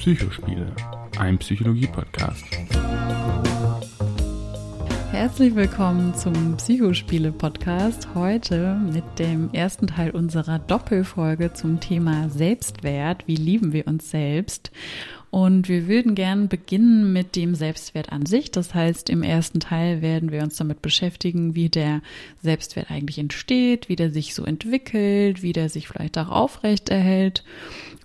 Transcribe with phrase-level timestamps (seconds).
[0.00, 0.74] Psychospiele,
[1.18, 2.42] ein Psychologie-Podcast.
[5.10, 8.08] Herzlich willkommen zum Psychospiele-Podcast.
[8.14, 13.26] Heute mit dem ersten Teil unserer Doppelfolge zum Thema Selbstwert.
[13.26, 14.70] Wie lieben wir uns selbst?
[15.30, 18.50] Und wir würden gern beginnen mit dem Selbstwert an sich.
[18.50, 22.02] Das heißt, im ersten Teil werden wir uns damit beschäftigen, wie der
[22.42, 27.44] Selbstwert eigentlich entsteht, wie der sich so entwickelt, wie der sich vielleicht auch aufrecht erhält.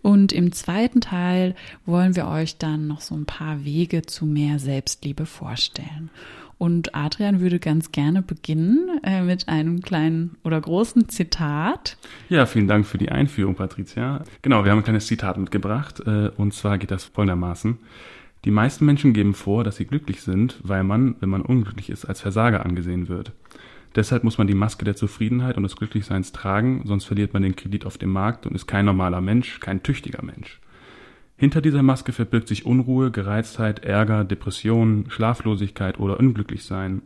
[0.04, 1.56] Und im zweiten Teil
[1.88, 6.12] wollen wir euch dann noch so ein paar Wege zu mehr Selbstliebe vorstellen.
[6.58, 11.98] Und Adrian würde ganz gerne beginnen äh, mit einem kleinen oder großen Zitat.
[12.30, 14.24] Ja, vielen Dank für die Einführung, Patricia.
[14.42, 16.02] Genau, wir haben ein kleines Zitat mitgebracht.
[16.06, 17.78] Äh, und zwar geht das folgendermaßen.
[18.46, 22.06] Die meisten Menschen geben vor, dass sie glücklich sind, weil man, wenn man unglücklich ist,
[22.06, 23.34] als Versager angesehen wird.
[23.96, 27.56] Deshalb muss man die Maske der Zufriedenheit und des Glücklichseins tragen, sonst verliert man den
[27.56, 30.60] Kredit auf dem Markt und ist kein normaler Mensch, kein tüchtiger Mensch.
[31.38, 37.02] Hinter dieser Maske verbirgt sich Unruhe, Gereiztheit, Ärger, Depressionen, Schlaflosigkeit oder Unglücklichsein.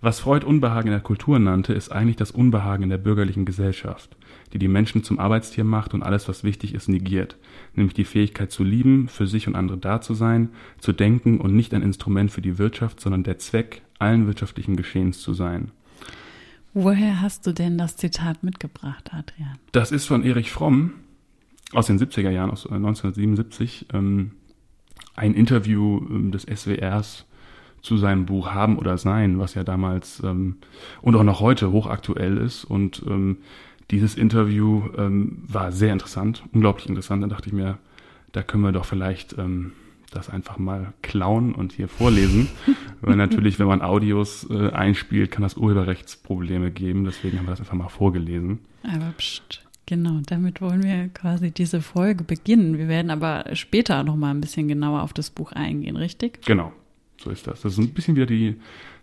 [0.00, 4.16] Was Freud Unbehagen in der Kultur nannte, ist eigentlich das Unbehagen in der bürgerlichen Gesellschaft,
[4.52, 7.36] die die Menschen zum Arbeitstier macht und alles, was wichtig ist, negiert,
[7.74, 11.54] nämlich die Fähigkeit zu lieben, für sich und andere da zu sein, zu denken und
[11.54, 15.70] nicht ein Instrument für die Wirtschaft, sondern der Zweck allen wirtschaftlichen Geschehens zu sein.
[16.74, 19.58] Woher hast du denn das Zitat mitgebracht, Adrian?
[19.72, 20.94] Das ist von Erich Fromm,
[21.72, 24.32] aus den 70er Jahren, aus 1977, äh, ähm,
[25.14, 27.26] ein Interview ähm, des SWRs
[27.82, 30.56] zu seinem Buch Haben oder Sein, was ja damals ähm,
[31.00, 32.64] und auch noch heute hochaktuell ist.
[32.64, 33.38] Und ähm,
[33.90, 37.22] dieses Interview ähm, war sehr interessant, unglaublich interessant.
[37.22, 37.78] Da dachte ich mir,
[38.30, 39.72] da können wir doch vielleicht ähm,
[40.10, 42.48] das einfach mal klauen und hier vorlesen.
[43.00, 47.04] Weil natürlich, wenn man Audios äh, einspielt, kann das Urheberrechtsprobleme geben.
[47.04, 48.60] Deswegen haben wir das einfach mal vorgelesen.
[48.84, 49.61] Aber pst.
[49.86, 52.78] Genau, damit wollen wir quasi diese Folge beginnen.
[52.78, 56.42] Wir werden aber später noch mal ein bisschen genauer auf das Buch eingehen, richtig?
[56.46, 56.72] Genau,
[57.18, 57.62] so ist das.
[57.62, 58.56] Das ist ein bisschen wieder die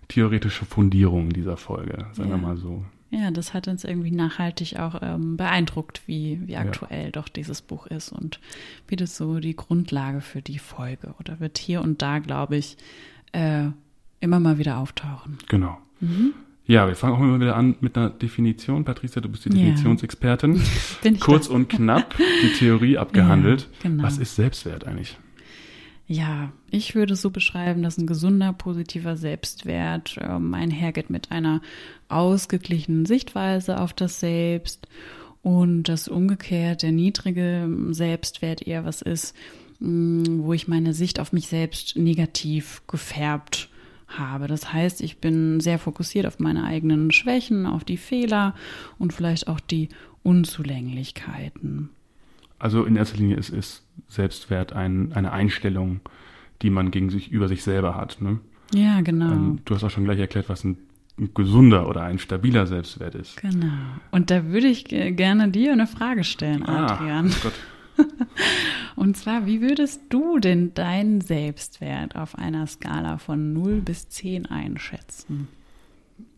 [0.07, 2.35] theoretische Fundierung dieser Folge, sagen ja.
[2.35, 2.83] wir mal so.
[3.11, 7.11] Ja, das hat uns irgendwie nachhaltig auch ähm, beeindruckt, wie, wie aktuell ja.
[7.11, 8.39] doch dieses Buch ist und
[8.87, 12.77] wie das so die Grundlage für die Folge oder wird hier und da, glaube ich,
[13.31, 13.65] äh,
[14.19, 15.39] immer mal wieder auftauchen.
[15.47, 15.79] Genau.
[15.99, 16.33] Mhm.
[16.69, 18.85] Ja, wir fangen auch immer wieder an mit einer Definition.
[18.85, 20.61] Patricia, du bist die Definitionsexpertin.
[21.01, 21.55] Bin ich Kurz da?
[21.55, 23.61] und knapp die Theorie abgehandelt.
[23.61, 24.03] Ja, genau.
[24.03, 25.17] Was ist Selbstwert eigentlich?
[26.05, 31.63] Ja, ich würde so beschreiben, dass ein gesunder, positiver Selbstwert ähm, einhergeht mit einer
[32.07, 34.87] ausgeglichenen Sichtweise auf das Selbst
[35.41, 39.35] und das umgekehrt der niedrige Selbstwert eher was ist,
[39.79, 43.69] mh, mm, wo ich meine Sicht auf mich selbst negativ gefärbt
[44.17, 44.47] habe.
[44.47, 48.55] Das heißt, ich bin sehr fokussiert auf meine eigenen Schwächen, auf die Fehler
[48.97, 49.89] und vielleicht auch die
[50.23, 51.89] Unzulänglichkeiten.
[52.57, 56.01] Also in erster Linie ist, ist Selbstwert ein, eine Einstellung,
[56.61, 58.21] die man gegen sich über sich selber hat.
[58.21, 58.39] Ne?
[58.73, 59.31] Ja, genau.
[59.31, 60.77] Ähm, du hast auch schon gleich erklärt, was ein
[61.33, 63.37] gesunder oder ein stabiler Selbstwert ist.
[63.41, 63.67] Genau.
[64.11, 67.27] Und da würde ich gerne dir eine Frage stellen, ah, Adrian.
[67.29, 68.07] Oh Gott.
[68.99, 74.47] Und zwar, wie würdest du denn deinen Selbstwert auf einer Skala von 0 bis 10
[74.47, 75.47] einschätzen?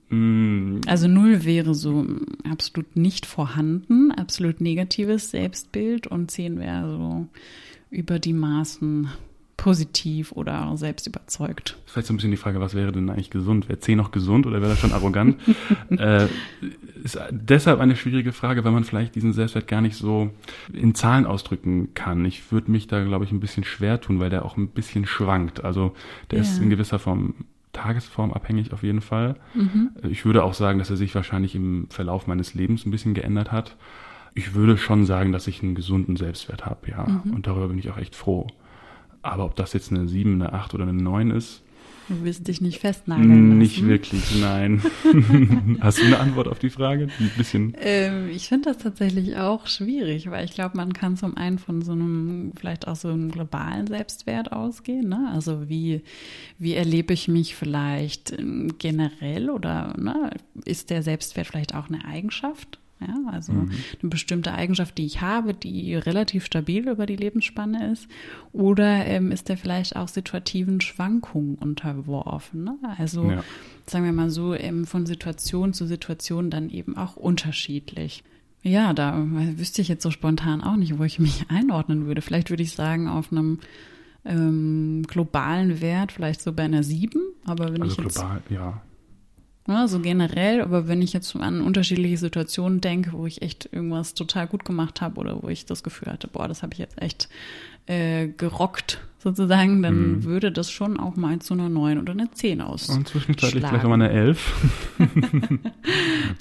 [0.09, 0.81] Mm.
[0.85, 2.05] Also 0 wäre so
[2.47, 7.27] absolut nicht vorhanden, absolut negatives Selbstbild und 10 wäre so
[7.89, 9.09] über die Maßen
[9.61, 11.77] positiv oder selbst überzeugt.
[11.85, 13.69] Vielleicht so ein bisschen die Frage, was wäre denn eigentlich gesund?
[13.69, 15.37] Wäre 10 noch gesund oder wäre das schon arrogant?
[15.91, 16.25] äh,
[17.03, 20.31] ist deshalb eine schwierige Frage, weil man vielleicht diesen Selbstwert gar nicht so
[20.73, 22.25] in Zahlen ausdrücken kann.
[22.25, 25.05] Ich würde mich da, glaube ich, ein bisschen schwer tun, weil der auch ein bisschen
[25.05, 25.63] schwankt.
[25.63, 25.93] Also
[26.31, 26.43] der ja.
[26.43, 27.35] ist in gewisser Form
[27.71, 29.35] Tagesform abhängig auf jeden Fall.
[29.53, 29.91] Mhm.
[30.09, 33.51] Ich würde auch sagen, dass er sich wahrscheinlich im Verlauf meines Lebens ein bisschen geändert
[33.51, 33.77] hat.
[34.33, 37.05] Ich würde schon sagen, dass ich einen gesunden Selbstwert habe, ja.
[37.05, 37.35] Mhm.
[37.35, 38.47] Und darüber bin ich auch echt froh.
[39.21, 41.61] Aber ob das jetzt eine 7, eine 8 oder eine 9 ist.
[42.11, 43.57] Du willst dich nicht festnageln.
[43.57, 43.89] Nicht lassen.
[43.89, 44.81] wirklich, nein.
[45.79, 47.07] Hast du eine Antwort auf die Frage?
[47.19, 47.73] Ein bisschen.
[47.79, 51.81] Ähm, ich finde das tatsächlich auch schwierig, weil ich glaube, man kann zum einen von
[51.81, 55.07] so einem, vielleicht auch so einem globalen Selbstwert ausgehen.
[55.07, 55.29] Ne?
[55.33, 56.01] Also wie,
[56.57, 60.31] wie erlebe ich mich vielleicht ähm, generell oder ne?
[60.65, 62.80] ist der Selbstwert vielleicht auch eine Eigenschaft?
[63.01, 63.71] Ja, also mhm.
[64.01, 68.07] eine bestimmte Eigenschaft, die ich habe, die relativ stabil über die Lebensspanne ist.
[68.53, 72.63] Oder ähm, ist der vielleicht auch situativen Schwankungen unterworfen?
[72.63, 72.77] Ne?
[72.97, 73.43] Also ja.
[73.87, 78.23] sagen wir mal so, ähm, von Situation zu Situation dann eben auch unterschiedlich.
[78.63, 79.17] Ja, da
[79.57, 82.21] wüsste ich jetzt so spontan auch nicht, wo ich mich einordnen würde.
[82.21, 83.59] Vielleicht würde ich sagen, auf einem
[84.25, 88.15] ähm, globalen Wert, vielleicht so bei einer 7, aber wenn also ich jetzt.
[88.15, 88.41] global,
[89.67, 94.13] ja so generell, aber wenn ich jetzt an unterschiedliche Situationen denke, wo ich echt irgendwas
[94.13, 97.01] total gut gemacht habe oder wo ich das Gefühl hatte, boah, das habe ich jetzt
[97.01, 97.29] echt
[97.85, 100.23] äh, gerockt sozusagen, dann mhm.
[100.23, 102.89] würde das schon auch mal zu einer 9 oder einer 10 aus.
[102.89, 104.99] Und zwischenzeitlich vielleicht auch mal eine 11.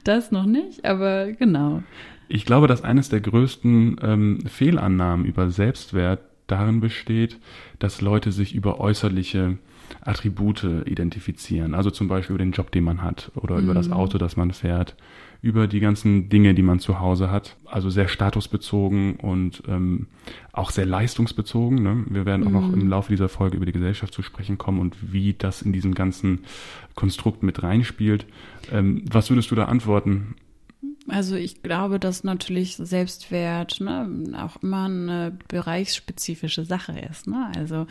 [0.05, 1.83] das noch nicht, aber genau.
[2.29, 7.39] Ich glaube, dass eines der größten ähm, Fehlannahmen über Selbstwert darin besteht,
[7.79, 9.59] dass Leute sich über äußerliche
[10.03, 11.75] Attribute identifizieren.
[11.75, 13.65] Also zum Beispiel über den Job, den man hat oder mhm.
[13.65, 13.95] über das mhm.
[13.95, 14.97] Auto, das man fährt,
[15.43, 17.57] über die ganzen Dinge, die man zu Hause hat.
[17.65, 20.07] Also sehr statusbezogen und ähm,
[20.53, 21.83] auch sehr leistungsbezogen.
[21.83, 22.05] Ne?
[22.09, 22.69] Wir werden auch mhm.
[22.69, 25.73] noch im Laufe dieser Folge über die Gesellschaft zu sprechen kommen und wie das in
[25.73, 26.41] diesem ganzen
[26.95, 28.27] Konstrukt mit reinspielt.
[28.71, 30.35] Ähm, was würdest du da antworten?
[31.09, 37.27] Also ich glaube, dass natürlich Selbstwert ne, auch immer eine bereichsspezifische Sache ist.
[37.27, 37.51] Ne?
[37.57, 37.87] Also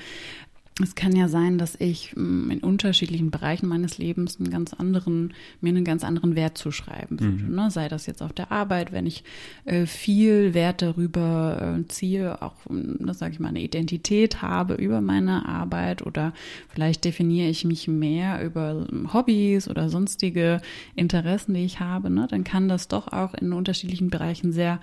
[0.82, 5.34] es kann ja sein, dass ich mm, in unterschiedlichen Bereichen meines Lebens einen ganz anderen,
[5.62, 7.44] mir einen ganz anderen Wert zuschreiben würde.
[7.44, 7.56] Mhm.
[7.56, 7.72] Ne?
[7.72, 9.24] Sei das jetzt auf der Arbeit, wenn ich
[9.66, 14.76] äh, viel Wert darüber äh, ziehe, auch, mm, das sage ich mal, eine Identität habe
[14.76, 16.34] über meine Arbeit oder
[16.70, 20.62] vielleicht definiere ich mich mehr über Hobbys oder sonstige
[20.96, 22.28] Interessen, die ich habe, ne?
[22.30, 24.80] dann kann das doch auch in unterschiedlichen Bereichen sehr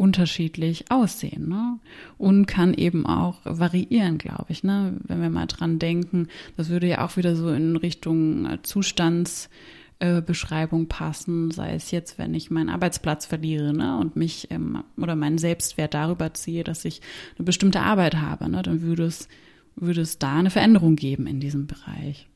[0.00, 1.78] unterschiedlich aussehen ne?
[2.16, 4.64] und kann eben auch variieren, glaube ich.
[4.64, 4.96] Ne?
[5.04, 10.86] Wenn wir mal dran denken, das würde ja auch wieder so in Richtung Zustandsbeschreibung äh,
[10.86, 15.36] passen, sei es jetzt, wenn ich meinen Arbeitsplatz verliere ne, und mich ähm, oder meinen
[15.36, 17.02] Selbstwert darüber ziehe, dass ich
[17.36, 19.28] eine bestimmte Arbeit habe, ne, dann würde es,
[19.76, 22.29] würde es da eine Veränderung geben in diesem Bereich.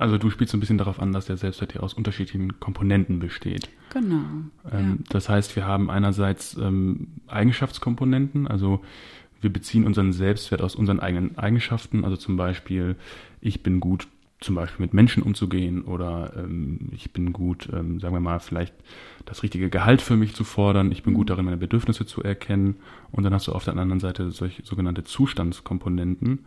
[0.00, 3.18] Also du spielst so ein bisschen darauf an, dass der Selbstwert hier aus unterschiedlichen Komponenten
[3.18, 3.68] besteht.
[3.92, 4.22] Genau.
[4.72, 5.04] Ähm, ja.
[5.10, 8.80] Das heißt, wir haben einerseits ähm, Eigenschaftskomponenten, also
[9.42, 12.96] wir beziehen unseren Selbstwert aus unseren eigenen Eigenschaften, also zum Beispiel,
[13.42, 14.08] ich bin gut,
[14.40, 18.72] zum Beispiel mit Menschen umzugehen oder ähm, ich bin gut, ähm, sagen wir mal, vielleicht
[19.26, 21.28] das richtige Gehalt für mich zu fordern, ich bin gut mhm.
[21.28, 22.76] darin, meine Bedürfnisse zu erkennen
[23.12, 26.46] und dann hast du auf der anderen Seite solche sogenannte Zustandskomponenten.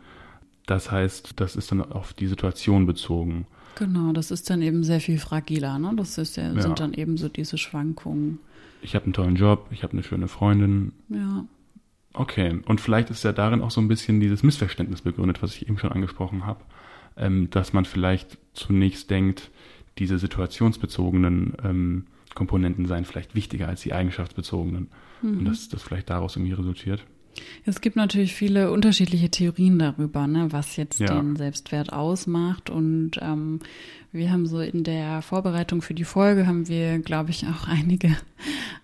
[0.66, 3.48] Das heißt, das ist dann auf die Situation bezogen.
[3.76, 5.80] Genau, das ist dann eben sehr viel fragiler.
[5.80, 5.94] Ne?
[5.96, 6.62] Das ist ja, ja.
[6.62, 8.40] sind dann eben so diese Schwankungen.
[8.82, 10.94] Ich habe einen tollen Job, ich habe eine schöne Freundin.
[11.10, 11.46] Ja.
[12.14, 15.68] Okay, und vielleicht ist ja darin auch so ein bisschen dieses Missverständnis begründet, was ich
[15.68, 16.62] eben schon angesprochen habe,
[17.18, 19.50] ähm, dass man vielleicht zunächst denkt,
[19.98, 22.06] diese situationsbezogenen ähm,
[22.36, 24.90] Komponenten seien vielleicht wichtiger als die eigenschaftsbezogenen.
[25.22, 25.40] Mhm.
[25.40, 27.04] Und dass das vielleicht daraus irgendwie resultiert.
[27.66, 31.08] Es gibt natürlich viele unterschiedliche Theorien darüber, ne, was jetzt ja.
[31.08, 32.70] den Selbstwert ausmacht.
[32.70, 33.60] Und ähm,
[34.14, 38.16] wir haben so in der Vorbereitung für die Folge haben wir, glaube ich, auch einige,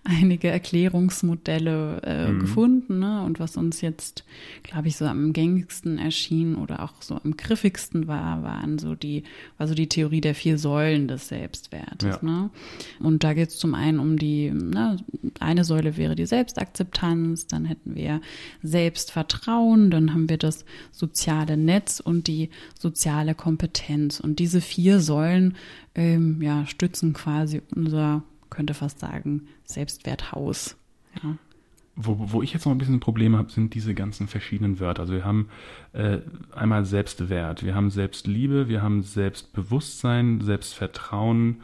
[0.02, 2.40] einige Erklärungsmodelle äh, mhm.
[2.40, 2.98] gefunden.
[2.98, 3.22] Ne?
[3.22, 4.24] Und was uns jetzt,
[4.64, 9.22] glaube ich, so am gängigsten erschien oder auch so am griffigsten war, waren so die,
[9.56, 12.18] war so die Theorie der vier Säulen des Selbstwertes.
[12.22, 12.28] Ja.
[12.28, 12.50] Ne?
[12.98, 14.96] Und da geht es zum einen um die, ne,
[15.38, 18.20] eine Säule wäre die Selbstakzeptanz, dann hätten wir
[18.64, 24.18] Selbstvertrauen, dann haben wir das soziale Netz und die soziale Kompetenz.
[24.18, 25.56] Und diese vier Säulen Säulen
[25.94, 30.76] ähm, ja, stützen quasi unser, könnte fast sagen, Selbstwerthaus.
[31.22, 31.36] Ja.
[31.96, 35.02] Wo, wo ich jetzt noch ein bisschen Probleme habe, sind diese ganzen verschiedenen Wörter.
[35.02, 35.48] Also wir haben
[35.92, 36.18] äh,
[36.54, 41.60] einmal Selbstwert, wir haben Selbstliebe, wir haben Selbstbewusstsein, Selbstvertrauen.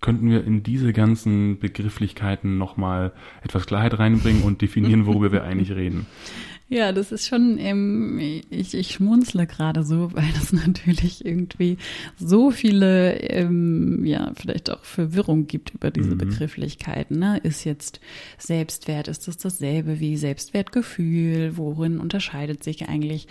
[0.00, 5.72] Könnten wir in diese ganzen Begrifflichkeiten nochmal etwas Klarheit reinbringen und definieren, worüber wir eigentlich
[5.72, 6.06] reden?
[6.74, 8.18] Ja, das ist schon, ähm,
[8.50, 11.78] ich, ich schmunzle gerade so, weil das natürlich irgendwie
[12.18, 16.18] so viele, ähm, ja, vielleicht auch Verwirrung gibt über diese mhm.
[16.18, 17.16] Begrifflichkeiten.
[17.16, 17.38] Ne?
[17.38, 18.00] Ist jetzt
[18.38, 21.56] Selbstwert, ist das dasselbe wie Selbstwertgefühl?
[21.56, 23.28] Worin unterscheidet sich eigentlich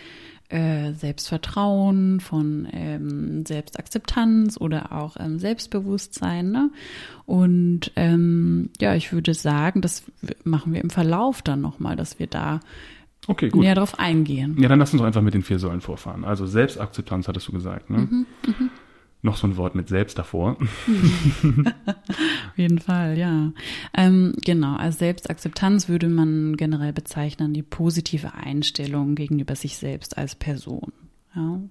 [0.48, 6.50] äh, Selbstvertrauen von ähm, Selbstakzeptanz oder auch ähm, Selbstbewusstsein.
[6.50, 6.72] Ne?
[7.26, 10.04] Und ähm, ja, ich würde sagen, das
[10.46, 12.62] machen wir im Verlauf dann nochmal, dass wir da
[13.28, 13.62] Okay, gut.
[13.62, 14.58] näher darauf eingehen.
[14.60, 16.26] Ja, dann lass uns doch einfach mit den vier Säulen vorfahren.
[16.26, 18.00] Also Selbstakzeptanz hattest du gesagt, ne?
[18.00, 18.70] Mhm, mh.
[19.26, 20.58] Noch so ein Wort mit selbst davor.
[20.60, 23.54] Auf jeden Fall, ja.
[23.94, 30.36] Ähm, genau, als Selbstakzeptanz würde man generell bezeichnen die positive Einstellung gegenüber sich selbst als
[30.36, 30.92] Person.
[31.36, 31.62] Ja,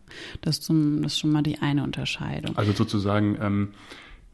[0.40, 2.56] das, zum, das ist schon mal die eine Unterscheidung.
[2.56, 3.68] Also sozusagen, ähm,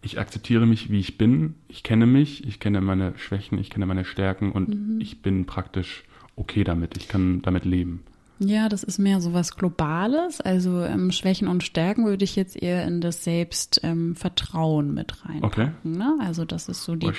[0.01, 3.87] ich akzeptiere mich, wie ich bin, ich kenne mich, ich kenne meine Schwächen, ich kenne
[3.87, 5.01] meine Stärken und mhm.
[5.01, 6.05] ich bin praktisch
[6.39, 8.05] okay damit, ich kann damit leben.
[8.41, 10.41] Ja, das ist mehr so was Globales.
[10.41, 15.43] Also ähm, Schwächen und Stärken würde ich jetzt eher in das Selbstvertrauen ähm, mit reinpacken.
[15.43, 15.71] Okay.
[15.83, 16.17] Ne?
[16.21, 17.11] Also das ist so die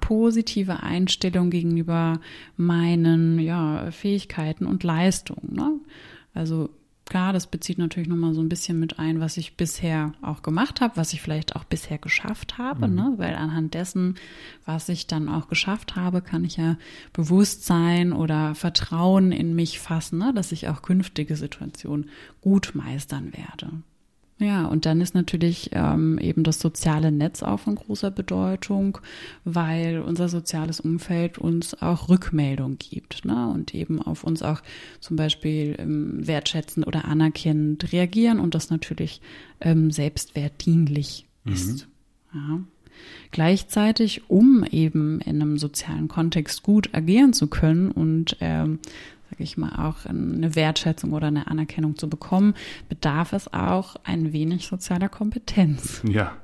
[0.00, 2.20] positive Einstellung gegenüber
[2.56, 5.54] meinen ja, Fähigkeiten und Leistungen.
[5.54, 5.72] Ne?
[6.34, 6.68] Also
[7.08, 10.80] klar, das bezieht natürlich nochmal so ein bisschen mit ein, was ich bisher auch gemacht
[10.80, 12.94] habe, was ich vielleicht auch bisher geschafft habe, mhm.
[12.94, 13.14] ne?
[13.16, 14.16] weil anhand dessen,
[14.64, 16.76] was ich dann auch geschafft habe, kann ich ja
[17.12, 20.32] Bewusstsein oder Vertrauen in mich fassen, ne?
[20.34, 22.10] dass ich auch künftige Situationen
[22.40, 23.70] gut meistern werde.
[24.40, 28.98] Ja, und dann ist natürlich ähm, eben das soziale Netz auch von großer Bedeutung,
[29.44, 33.48] weil unser soziales Umfeld uns auch Rückmeldung gibt ne?
[33.52, 34.62] und eben auf uns auch
[35.00, 39.20] zum Beispiel ähm, wertschätzend oder anerkennend reagieren und das natürlich
[39.60, 41.52] ähm, selbstwertdienlich mhm.
[41.52, 41.88] ist.
[42.32, 42.60] Ja.
[43.30, 48.78] Gleichzeitig, um eben in einem sozialen Kontext gut agieren zu können und ähm,
[49.30, 52.54] sage ich mal, auch eine Wertschätzung oder eine Anerkennung zu bekommen,
[52.88, 56.02] bedarf es auch ein wenig sozialer Kompetenz.
[56.08, 56.36] Ja.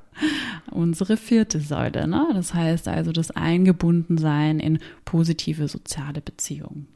[0.71, 2.27] Unsere vierte Säule, ne?
[2.33, 6.87] Das heißt also das Eingebundensein in positive soziale Beziehungen.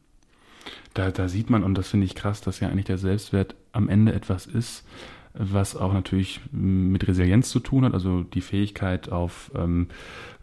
[0.93, 3.89] Da, da sieht man, und das finde ich krass, dass ja eigentlich der Selbstwert am
[3.89, 4.86] Ende etwas ist,
[5.34, 9.88] was auch natürlich mit Resilienz zu tun hat, also die Fähigkeit auf ähm,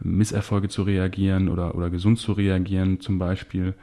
[0.01, 3.75] Misserfolge zu reagieren oder, oder gesund zu reagieren zum Beispiel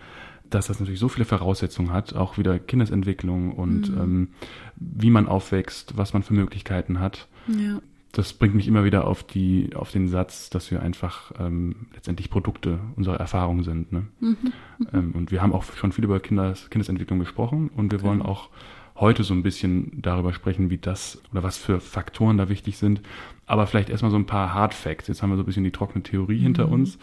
[0.54, 4.02] dass das natürlich so viele Voraussetzungen hat, auch wieder Kindesentwicklung und mhm.
[4.02, 4.28] ähm,
[4.76, 7.28] wie man aufwächst, was man für Möglichkeiten hat.
[7.48, 7.80] Ja.
[8.12, 12.30] Das bringt mich immer wieder auf die, auf den Satz, dass wir einfach ähm, letztendlich
[12.30, 13.92] Produkte unserer Erfahrung sind.
[13.92, 14.06] Ne?
[14.20, 14.38] Mhm.
[14.78, 14.88] Mhm.
[14.94, 18.50] Ähm, und wir haben auch schon viel über Kindes, Kindesentwicklung gesprochen und wir wollen auch
[18.96, 23.02] heute so ein bisschen darüber sprechen, wie das oder was für Faktoren da wichtig sind.
[23.46, 25.08] Aber vielleicht erstmal so ein paar Hard Facts.
[25.08, 26.44] Jetzt haben wir so ein bisschen die trockene Theorie mhm.
[26.44, 27.00] hinter uns.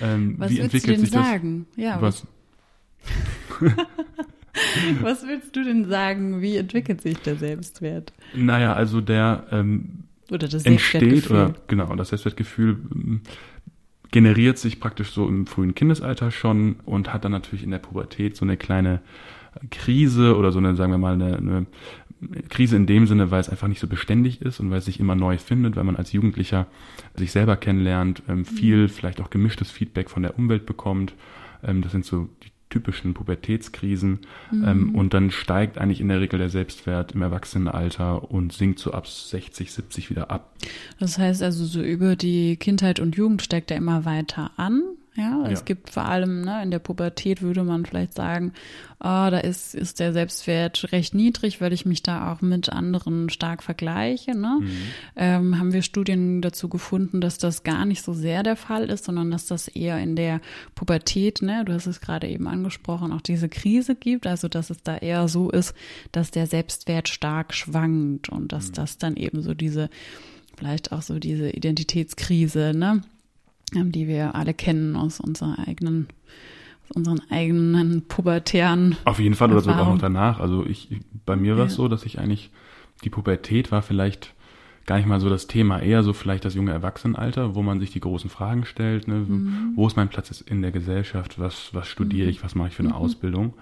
[0.00, 1.66] Ähm, was wie entwickelt du denn sich sagen?
[1.74, 1.84] das?
[1.84, 2.26] Ja, was,
[5.00, 6.40] Was willst du denn sagen?
[6.40, 8.12] Wie entwickelt sich der Selbstwert?
[8.34, 13.20] Naja, also der ähm, oder das entsteht oder genau das Selbstwertgefühl ähm,
[14.10, 18.36] generiert sich praktisch so im frühen Kindesalter schon und hat dann natürlich in der Pubertät
[18.36, 19.00] so eine kleine
[19.70, 21.66] Krise oder so eine, sagen wir mal, eine, eine
[22.48, 25.00] Krise in dem Sinne, weil es einfach nicht so beständig ist und weil es sich
[25.00, 26.66] immer neu findet, weil man als Jugendlicher
[27.14, 28.88] sich selber kennenlernt, ähm, viel, mhm.
[28.88, 31.14] vielleicht auch gemischtes Feedback von der Umwelt bekommt.
[31.62, 32.28] Ähm, das sind so
[32.72, 34.20] typischen Pubertätskrisen.
[34.50, 34.64] Mhm.
[34.66, 38.92] Ähm, und dann steigt eigentlich in der Regel der Selbstwert im Erwachsenenalter und sinkt so
[38.92, 40.54] ab 60, 70 wieder ab.
[40.98, 44.82] Das heißt also, so über die Kindheit und Jugend steigt er immer weiter an.
[45.14, 45.64] Ja, es ja.
[45.66, 48.52] gibt vor allem ne, in der Pubertät würde man vielleicht sagen,
[48.98, 53.28] oh, da ist, ist der Selbstwert recht niedrig, weil ich mich da auch mit anderen
[53.28, 54.34] stark vergleiche.
[54.34, 54.60] Ne?
[54.60, 54.70] Mhm.
[55.16, 59.04] Ähm, haben wir Studien dazu gefunden, dass das gar nicht so sehr der Fall ist,
[59.04, 60.40] sondern dass das eher in der
[60.74, 64.82] Pubertät, ne, du hast es gerade eben angesprochen, auch diese Krise gibt, also dass es
[64.82, 65.74] da eher so ist,
[66.12, 68.74] dass der Selbstwert stark schwankt und dass mhm.
[68.74, 69.90] das dann eben so diese
[70.56, 73.02] vielleicht auch so diese Identitätskrise, ne?
[73.74, 76.08] Die wir alle kennen aus unserer eigenen
[76.94, 78.96] unseren eigenen pubertären.
[79.04, 80.40] Auf jeden Fall oder sogar auch noch danach.
[80.40, 80.88] Also ich,
[81.24, 81.76] bei mir war es ja.
[81.76, 82.50] so, dass ich eigentlich
[83.04, 84.34] die Pubertät war vielleicht
[84.86, 87.92] gar nicht mal so das Thema, eher so vielleicht das junge Erwachsenenalter, wo man sich
[87.92, 89.24] die großen Fragen stellt, ne?
[89.26, 89.72] Mhm.
[89.76, 92.30] wo ist mein Platz in der Gesellschaft, was, was studiere mhm.
[92.30, 92.96] ich, was mache ich für eine mhm.
[92.96, 93.54] Ausbildung.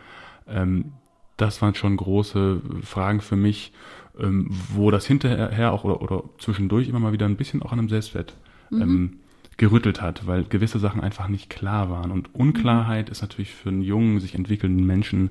[0.49, 0.93] Ähm,
[1.37, 3.73] das waren schon große Fragen für mich,
[4.19, 7.79] ähm, wo das hinterher auch oder, oder zwischendurch immer mal wieder ein bisschen auch an
[7.79, 8.35] einem Selbstwert
[8.71, 8.83] mhm.
[8.83, 9.20] ähm,
[9.61, 12.11] gerüttelt hat, weil gewisse Sachen einfach nicht klar waren.
[12.11, 15.31] Und Unklarheit ist natürlich für einen jungen, sich entwickelnden Menschen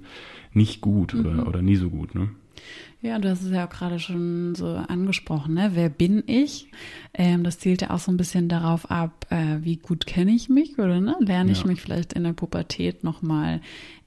[0.53, 1.19] nicht gut mhm.
[1.21, 2.13] oder, oder nie so gut.
[2.13, 2.29] Ne?
[3.01, 5.71] Ja, du hast es ja auch gerade schon so angesprochen, ne?
[5.73, 6.67] Wer bin ich?
[7.15, 10.47] Ähm, das zielt ja auch so ein bisschen darauf ab, äh, wie gut kenne ich
[10.47, 11.15] mich oder ne?
[11.19, 11.67] Lerne ich ja.
[11.67, 13.61] mich vielleicht in der Pubertät nochmal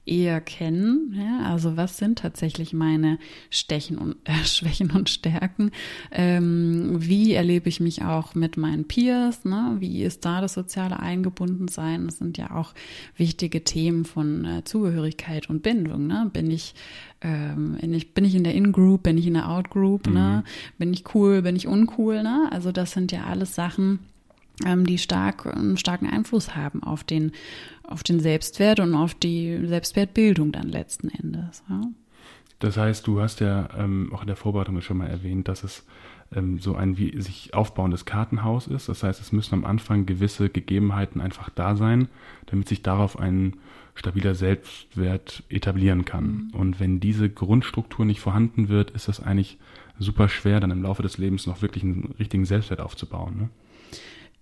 [0.05, 1.15] eher kennen.
[1.17, 3.19] Ja, also was sind tatsächlich meine
[3.49, 5.71] Stechen und, äh, Schwächen und Stärken?
[6.11, 9.45] Ähm, wie erlebe ich mich auch mit meinen Peers?
[9.45, 9.77] Ne?
[9.79, 12.05] Wie ist da das soziale Eingebundensein?
[12.05, 12.73] Das sind ja auch
[13.17, 16.07] wichtige Themen von äh, Zugehörigkeit und Bindung.
[16.07, 16.29] Ne?
[16.33, 16.75] Bin ich
[17.23, 20.11] ähm, bin ich, bin ich in der In-Group, bin ich in der Out-Group, ne?
[20.11, 20.15] mhm.
[20.15, 20.43] ne?
[20.77, 22.49] Bin ich cool, bin ich uncool, ne?
[22.51, 23.99] Also das sind ja alles Sachen,
[24.65, 27.31] ähm, die stark, einen starken Einfluss haben auf den,
[27.93, 31.63] auf den Selbstwert und auf die Selbstwertbildung dann letzten Endes.
[31.69, 31.81] Ja.
[32.59, 35.85] Das heißt, du hast ja ähm, auch in der Vorbereitung schon mal erwähnt, dass es
[36.35, 38.89] ähm, so ein wie sich aufbauendes Kartenhaus ist.
[38.89, 42.07] Das heißt, es müssen am Anfang gewisse Gegebenheiten einfach da sein,
[42.47, 43.57] damit sich darauf ein
[43.95, 46.49] stabiler Selbstwert etablieren kann.
[46.53, 46.59] Mhm.
[46.59, 49.57] Und wenn diese Grundstruktur nicht vorhanden wird, ist das eigentlich
[49.99, 53.37] super schwer, dann im Laufe des Lebens noch wirklich einen richtigen Selbstwert aufzubauen.
[53.37, 53.49] Ne?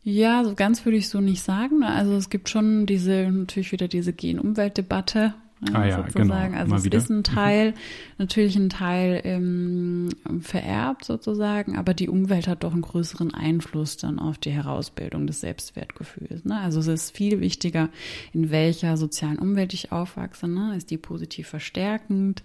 [0.03, 1.83] Ja, so ganz würde ich so nicht sagen.
[1.83, 5.35] Also es gibt schon diese, natürlich wieder diese Gen-Umwelt-Debatte,
[5.69, 6.51] ja, ah, ja, sozusagen.
[6.51, 6.59] Genau.
[6.59, 6.97] Also Mal es wieder.
[6.97, 7.23] ist ein mhm.
[7.23, 7.73] Teil,
[8.17, 10.09] natürlich ein Teil ähm,
[10.41, 15.41] vererbt sozusagen, aber die Umwelt hat doch einen größeren Einfluss dann auf die Herausbildung des
[15.41, 16.45] Selbstwertgefühls.
[16.45, 16.59] Ne?
[16.59, 17.89] Also es ist viel wichtiger,
[18.33, 20.47] in welcher sozialen Umwelt ich aufwachse.
[20.47, 20.75] Ne?
[20.75, 22.43] Ist die positiv verstärkend?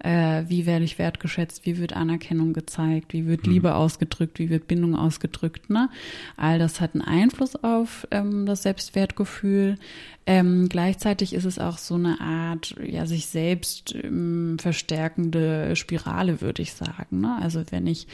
[0.00, 1.64] Äh, wie werde ich wertgeschätzt?
[1.64, 3.14] Wie wird Anerkennung gezeigt?
[3.14, 3.52] Wie wird mhm.
[3.54, 4.38] Liebe ausgedrückt?
[4.38, 5.70] Wie wird Bindung ausgedrückt?
[5.70, 5.88] Ne?
[6.36, 9.78] All das hat einen Einfluss auf ähm, das Selbstwertgefühl.
[10.30, 16.62] Ähm, gleichzeitig ist es auch so eine Art, ja, sich selbst ähm, verstärkende Spirale, würde
[16.62, 17.20] ich sagen.
[17.20, 17.38] Ne?
[17.40, 18.06] Also wenn ich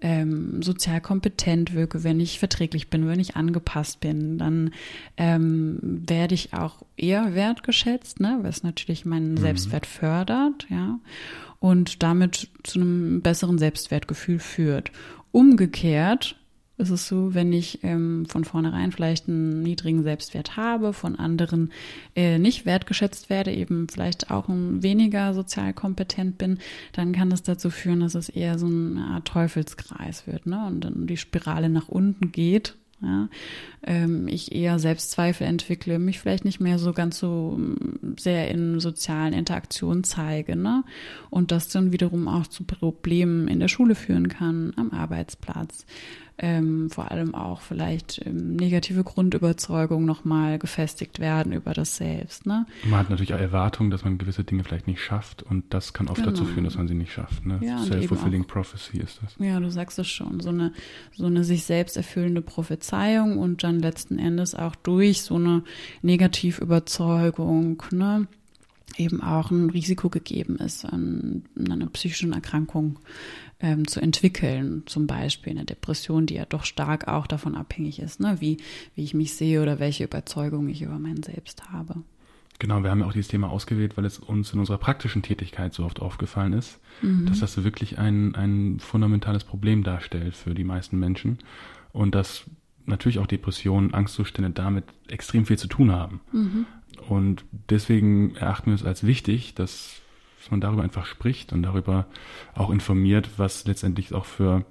[0.00, 4.72] ähm, sozial kompetent wirke, wenn ich verträglich bin, wenn ich angepasst bin, dann
[5.16, 8.38] ähm, werde ich auch eher wertgeschätzt, ne?
[8.42, 9.38] was natürlich meinen mhm.
[9.38, 10.98] Selbstwert fördert, ja,
[11.58, 14.90] und damit zu einem besseren Selbstwertgefühl führt.
[15.32, 16.39] Umgekehrt
[16.80, 21.72] ist es so, wenn ich ähm, von vornherein vielleicht einen niedrigen Selbstwert habe, von anderen
[22.16, 26.58] äh, nicht wertgeschätzt werde, eben vielleicht auch ein weniger sozial kompetent bin,
[26.92, 30.66] dann kann das dazu führen, dass es eher so eine Art Teufelskreis wird ne?
[30.66, 33.28] und dann die Spirale nach unten geht ja,
[33.82, 38.78] ähm, ich eher Selbstzweifel entwickle, mich vielleicht nicht mehr so ganz so mm, sehr in
[38.78, 40.84] sozialen Interaktionen zeige, ne?
[41.30, 45.86] Und das dann wiederum auch zu Problemen in der Schule führen kann, am Arbeitsplatz
[46.42, 52.46] ähm, vor allem auch vielleicht ähm, negative Grundüberzeugungen nochmal gefestigt werden über das Selbst.
[52.46, 52.66] Ne?
[52.84, 56.08] Man hat natürlich auch Erwartungen, dass man gewisse Dinge vielleicht nicht schafft und das kann
[56.08, 56.30] oft genau.
[56.30, 57.44] dazu führen, dass man sie nicht schafft.
[57.44, 57.60] Ne?
[57.62, 59.34] Ja, Self-fulfilling Prophecy ist das.
[59.38, 60.40] Ja, du sagst es schon.
[60.40, 60.72] So eine,
[61.14, 65.62] so eine sich selbst erfüllende Prophezeiung und dann letzten Endes auch durch so eine
[66.00, 68.26] Negativüberzeugung, ne?
[68.96, 72.98] Eben auch ein Risiko gegeben ist an, an einer psychischen Erkrankung
[73.60, 78.20] ähm, zu entwickeln, zum Beispiel eine Depression, die ja doch stark auch davon abhängig ist,
[78.20, 78.36] ne?
[78.40, 78.58] wie,
[78.94, 82.02] wie ich mich sehe oder welche Überzeugung ich über mein Selbst habe.
[82.58, 85.72] Genau, wir haben ja auch dieses Thema ausgewählt, weil es uns in unserer praktischen Tätigkeit
[85.72, 87.24] so oft aufgefallen ist, mhm.
[87.26, 91.38] dass das wirklich ein, ein fundamentales Problem darstellt für die meisten Menschen
[91.92, 92.44] und dass
[92.84, 96.20] natürlich auch Depressionen, Angstzustände damit extrem viel zu tun haben.
[96.32, 96.66] Mhm.
[97.10, 100.00] Und deswegen erachten wir es als wichtig, dass
[100.48, 102.06] man darüber einfach spricht und darüber
[102.54, 104.64] auch informiert, was letztendlich auch für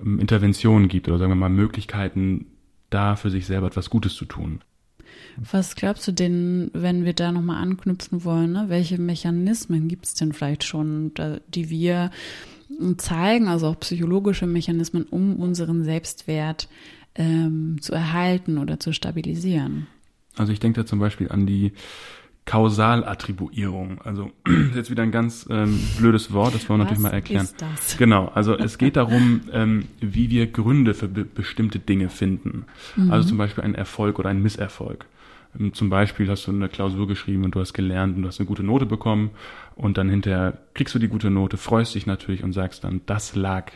[0.00, 2.46] ähm, Interventionen gibt oder sagen wir mal Möglichkeiten,
[2.88, 4.62] da für sich selber etwas Gutes zu tun.
[5.36, 8.64] Was glaubst du denn, wenn wir da nochmal anknüpfen wollen, ne?
[8.68, 11.12] welche Mechanismen gibt es denn vielleicht schon,
[11.48, 12.10] die wir
[12.96, 16.70] zeigen, also auch psychologische Mechanismen, um unseren Selbstwert
[17.16, 19.88] ähm, zu erhalten oder zu stabilisieren?
[20.36, 21.72] Also ich denke da zum Beispiel an die
[22.46, 24.00] Kausalattribuierung.
[24.02, 24.30] Also
[24.74, 27.44] jetzt wieder ein ganz ähm, blödes Wort, das wollen wir natürlich mal erklären.
[27.44, 27.96] Ist das?
[27.98, 32.64] Genau, also es geht darum, ähm, wie wir Gründe für be bestimmte Dinge finden.
[32.94, 33.10] Mhm.
[33.10, 35.06] Also zum Beispiel ein Erfolg oder ein Misserfolg.
[35.58, 38.38] Ähm, zum Beispiel hast du eine Klausur geschrieben und du hast gelernt und du hast
[38.38, 39.30] eine gute Note bekommen
[39.74, 43.34] und dann hinterher kriegst du die gute Note, freust dich natürlich und sagst dann, das
[43.34, 43.72] lag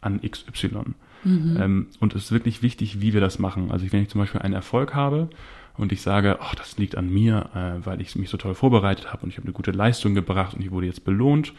[0.00, 0.94] an XY.
[1.24, 1.56] Mhm.
[1.60, 3.70] Ähm, und es ist wirklich wichtig, wie wir das machen.
[3.70, 5.28] Also wenn ich zum Beispiel einen Erfolg habe
[5.76, 9.12] und ich sage, ach, das liegt an mir, äh, weil ich mich so toll vorbereitet
[9.12, 11.52] habe und ich habe eine gute Leistung gebracht und ich wurde jetzt belohnt,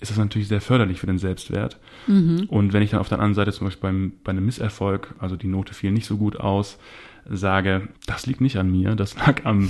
[0.00, 1.78] ist das natürlich sehr förderlich für den Selbstwert.
[2.06, 2.46] Mhm.
[2.48, 5.36] Und wenn ich dann auf der anderen Seite zum Beispiel beim, bei einem Misserfolg, also
[5.36, 6.78] die Note fiel nicht so gut aus,
[7.30, 9.68] sage, das liegt nicht an mir, das lag am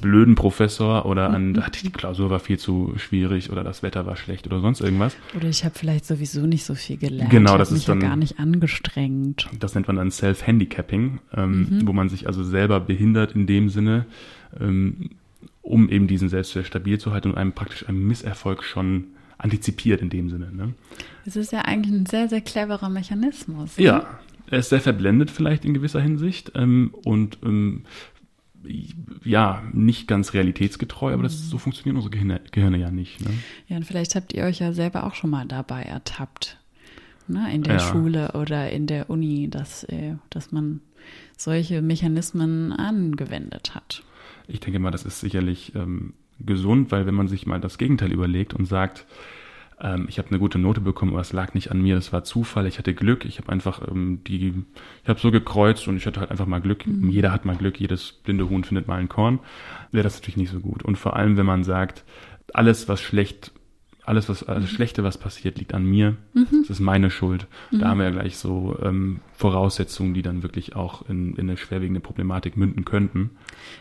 [0.00, 4.46] blöden Professor oder an, die Klausur war viel zu schwierig oder das Wetter war schlecht
[4.46, 5.16] oder sonst irgendwas.
[5.34, 7.30] Oder ich habe vielleicht sowieso nicht so viel gelernt.
[7.30, 9.48] Genau, das ist dann ja gar nicht angestrengt.
[9.58, 11.86] Das nennt man dann Self-Handicapping, ähm, mhm.
[11.86, 14.06] wo man sich also selber behindert in dem Sinne,
[14.60, 15.10] ähm,
[15.62, 19.04] um eben diesen Selbstwert stabil zu halten und einem praktisch einen Misserfolg schon
[19.42, 20.52] antizipiert in dem Sinne.
[20.52, 20.74] Ne?
[21.24, 23.78] Es ist ja eigentlich ein sehr, sehr cleverer Mechanismus.
[23.78, 23.84] Ne?
[23.84, 27.84] Ja, er ist sehr verblendet vielleicht in gewisser Hinsicht ähm, und ähm,
[29.24, 33.20] ja, nicht ganz realitätsgetreu, aber das, so funktionieren unsere Gehirne, Gehirne ja nicht.
[33.20, 33.30] Ne?
[33.68, 36.58] Ja, und vielleicht habt ihr euch ja selber auch schon mal dabei ertappt,
[37.26, 37.52] ne?
[37.54, 37.80] in der ja.
[37.80, 40.80] Schule oder in der Uni, dass, äh, dass man
[41.36, 44.02] solche Mechanismen angewendet hat.
[44.46, 46.12] Ich denke mal, das ist sicherlich ähm,
[46.44, 49.06] gesund, weil wenn man sich mal das Gegenteil überlegt und sagt,
[49.80, 52.24] ähm, ich habe eine gute Note bekommen, aber es lag nicht an mir, das war
[52.24, 54.54] Zufall, ich hatte Glück, ich habe einfach ähm, die,
[55.02, 56.86] ich habe so gekreuzt und ich hatte halt einfach mal Glück.
[56.86, 57.08] Mhm.
[57.08, 59.40] Jeder hat mal Glück, jedes blinde Huhn findet mal ein Korn.
[59.90, 60.82] Wäre das natürlich nicht so gut.
[60.82, 62.04] Und vor allem, wenn man sagt,
[62.52, 63.52] alles, was schlecht
[64.10, 66.16] alles, was, alles Schlechte, was passiert, liegt an mir.
[66.34, 66.62] Mhm.
[66.62, 67.46] Das ist meine Schuld.
[67.70, 71.56] Da haben wir ja gleich so ähm, Voraussetzungen, die dann wirklich auch in, in eine
[71.56, 73.30] schwerwiegende Problematik münden könnten.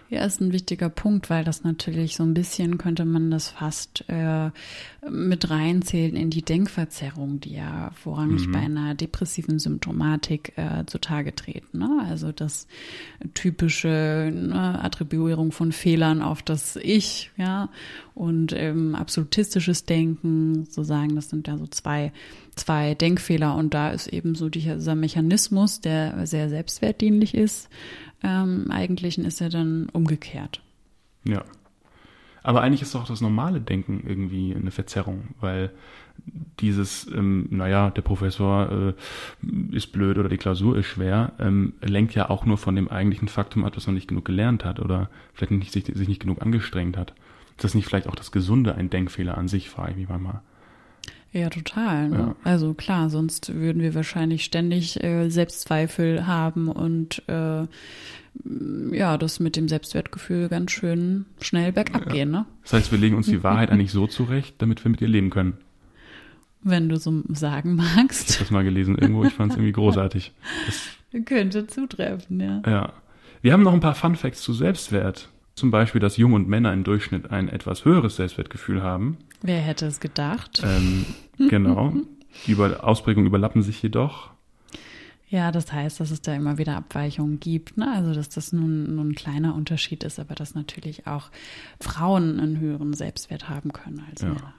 [0.10, 4.06] Ja, ist ein wichtiger Punkt, weil das natürlich so ein bisschen könnte man das fast
[4.08, 4.52] äh,
[5.10, 11.80] mit reinzählen in die Denkverzerrung, die ja vorrangig bei einer depressiven Symptomatik äh, zutage treten.
[11.80, 12.06] Ne?
[12.08, 12.68] Also das
[13.34, 17.70] typische ne, Attribuierung von Fehlern auf das Ich, ja,
[18.20, 22.12] und ähm, absolutistisches Denken, sozusagen, das sind ja so zwei,
[22.56, 27.70] zwei Denkfehler und da ist eben so dieser Mechanismus, der sehr selbstwertdienlich ist,
[28.24, 30.62] ähm, eigentlichen ist er dann umgekehrt.
[31.26, 31.44] Ja.
[32.42, 35.72] Aber eigentlich ist doch das normale Denken irgendwie eine Verzerrung, weil
[36.60, 38.96] dieses, ähm, naja, der Professor
[39.42, 42.88] äh, ist blöd oder die Klausur ist schwer, ähm, lenkt ja auch nur von dem
[42.88, 46.22] eigentlichen Faktum ab, dass man nicht genug gelernt hat oder vielleicht nicht, sich, sich nicht
[46.22, 47.14] genug angestrengt hat.
[47.60, 50.40] Ist das nicht vielleicht auch das Gesunde ein Denkfehler an sich, frage ich mich manchmal.
[51.34, 52.08] Ja, total.
[52.08, 52.18] Ne?
[52.18, 52.36] Ja.
[52.46, 57.68] Also klar, sonst würden wir wahrscheinlich ständig äh, Selbstzweifel haben und äh,
[58.96, 62.12] ja, das mit dem Selbstwertgefühl ganz schön schnell bergab Ja.
[62.14, 62.46] gehen, ne?
[62.64, 65.30] Das heißt, wir legen uns die Wahrheit eigentlich so zurecht, damit wir mit ihr leben
[65.30, 65.58] können.
[66.64, 68.40] Wenn du so sagen Ich habe magst.
[68.40, 70.32] das mal gelesen irgendwo, ich fand es irgendwie großartig.
[70.66, 72.62] Das, Könnte zutreffen, ja.
[72.66, 72.94] ja.
[73.42, 75.28] Wir haben noch ein paar Fun Facts zu Selbstwert.
[75.60, 79.18] Zum Beispiel, dass Jungen und Männer im Durchschnitt ein etwas höheres Selbstwertgefühl haben.
[79.42, 80.62] Wer hätte es gedacht?
[80.64, 81.06] Ähm,
[81.50, 81.94] genau.
[82.48, 84.30] Die Über Ausprägungen überlappen sich jedoch.
[85.28, 87.76] Ja, das heißt, dass es da immer wieder Abweichungen gibt.
[87.78, 87.92] Ne?
[87.94, 91.30] Also, dass das nun, nun ein kleiner Unterschied ist, aber dass natürlich auch
[91.82, 94.30] Frauen einen höheren Selbstwert haben können als Ja.
[94.30, 94.54] Männer.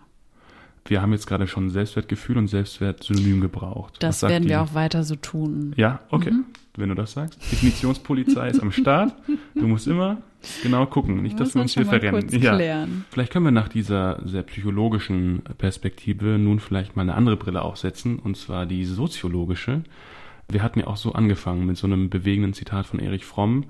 [0.85, 3.97] Wir haben jetzt gerade schon Selbstwertgefühl und Selbstwert synonym gebraucht.
[4.01, 4.49] Das werden die?
[4.51, 5.73] wir auch weiter so tun.
[5.77, 6.33] Ja, okay.
[6.77, 7.41] Wenn du das sagst.
[7.51, 9.15] Definitionspolizei ist am Start.
[9.55, 10.19] Du musst immer
[10.63, 12.29] genau gucken, nicht, dass wir man uns hier verrennen.
[12.29, 13.05] kurz klären.
[13.11, 18.19] Vielleicht können wir nach dieser sehr psychologischen Perspektive nun vielleicht mal eine andere Brille aufsetzen,
[18.19, 19.83] und zwar die soziologische.
[20.49, 23.65] Wir hatten ja auch so angefangen mit so einem bewegenden Zitat von Erich Fromm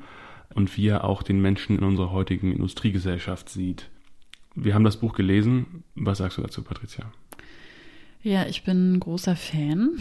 [0.55, 3.90] und wie er auch den Menschen in unserer heutigen Industriegesellschaft sieht.
[4.54, 5.84] Wir haben das Buch gelesen.
[5.94, 7.10] Was sagst du dazu, Patricia?
[8.22, 9.92] Ja, ich bin ein großer Fan.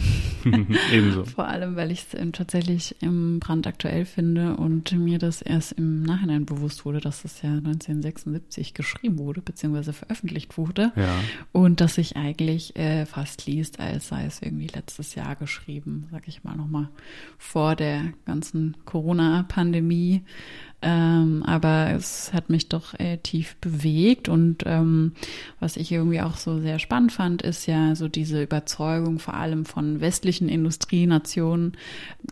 [0.92, 1.24] Ebenso.
[1.24, 6.02] Vor allem, weil ich es ähm, tatsächlich im brandaktuell finde und mir das erst im
[6.02, 10.92] Nachhinein bewusst wurde, dass es ja 1976 geschrieben wurde, beziehungsweise veröffentlicht wurde.
[10.96, 11.14] Ja.
[11.52, 16.28] Und dass sich eigentlich äh, fast liest, als sei es irgendwie letztes Jahr geschrieben, sag
[16.28, 16.90] ich mal nochmal,
[17.38, 20.24] vor der ganzen Corona-Pandemie.
[20.82, 25.12] Ähm, aber es hat mich doch äh, tief bewegt und ähm,
[25.58, 29.66] was ich irgendwie auch so sehr spannend fand, ist ja so diese Überzeugung vor allem
[29.66, 31.76] von westlichen Industrienationen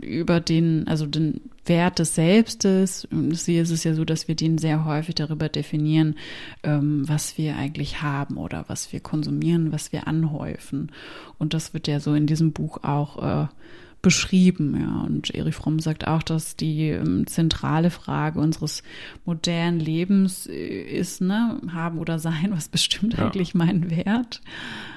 [0.00, 3.06] über den, also den Wert des Selbstes.
[3.10, 6.16] Hier ist es ja so, dass wir den sehr häufig darüber definieren,
[6.62, 10.90] ähm, was wir eigentlich haben oder was wir konsumieren, was wir anhäufen.
[11.38, 13.46] Und das wird ja so in diesem Buch auch äh,
[14.02, 15.00] beschrieben, ja.
[15.02, 18.82] Und Erich Fromm sagt auch, dass die ähm, zentrale Frage unseres
[19.24, 23.26] modernen Lebens äh, ist, ne, haben oder sein, was bestimmt Ja.
[23.26, 24.40] eigentlich meinen Wert?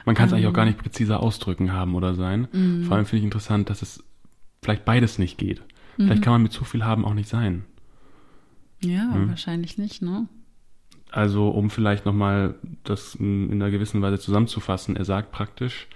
[0.05, 0.55] Man kann es eigentlich auch Ähm.
[0.55, 2.47] gar nicht präziser ausdrücken, haben oder sein.
[2.51, 2.83] Mhm.
[2.83, 4.03] Vor allem finde ich interessant, dass es
[4.61, 5.61] vielleicht beides nicht geht.
[5.95, 6.23] Vielleicht Mhm.
[6.23, 7.65] kann man mit zu viel haben auch nicht sein.
[8.83, 9.29] Ja, Hm.
[9.29, 10.27] wahrscheinlich nicht, ne?
[11.11, 15.87] Also um vielleicht nochmal das in einer gewissen Weise zusammenzufassen, er sagt praktisch,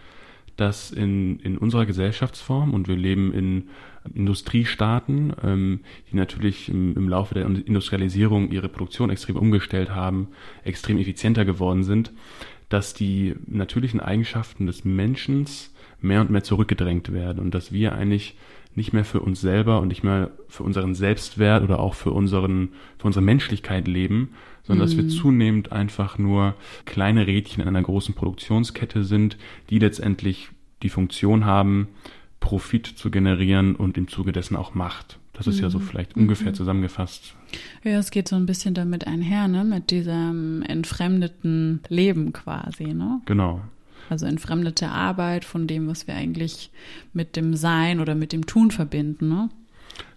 [0.55, 3.69] dass in, in unserer Gesellschaftsform, und wir leben in
[4.13, 5.79] Industriestaaten, ähm,
[6.11, 10.29] die natürlich im, im Laufe der Industrialisierung ihre Produktion extrem umgestellt haben,
[10.63, 12.11] extrem effizienter geworden sind,
[12.69, 15.45] dass die natürlichen Eigenschaften des Menschen
[16.01, 18.35] mehr und mehr zurückgedrängt werden und dass wir eigentlich
[18.75, 22.69] nicht mehr für uns selber und nicht mehr für unseren Selbstwert oder auch für unseren
[22.97, 24.31] für unsere Menschlichkeit leben,
[24.65, 29.37] sondern dass wir zunehmend einfach nur kleine Rädchen in einer großen Produktionskette sind,
[29.69, 30.49] die letztendlich
[30.83, 31.87] die Funktion haben,
[32.39, 35.19] Profit zu generieren und im Zuge dessen auch Macht.
[35.33, 37.35] Das ist ja so vielleicht ungefähr zusammengefasst.
[37.83, 39.65] Ja, es geht so ein bisschen damit einher, ne?
[39.65, 43.19] Mit diesem entfremdeten Leben quasi, ne?
[43.25, 43.61] Genau.
[44.09, 46.69] Also entfremdete Arbeit von dem, was wir eigentlich
[47.11, 49.49] mit dem Sein oder mit dem Tun verbinden, ne?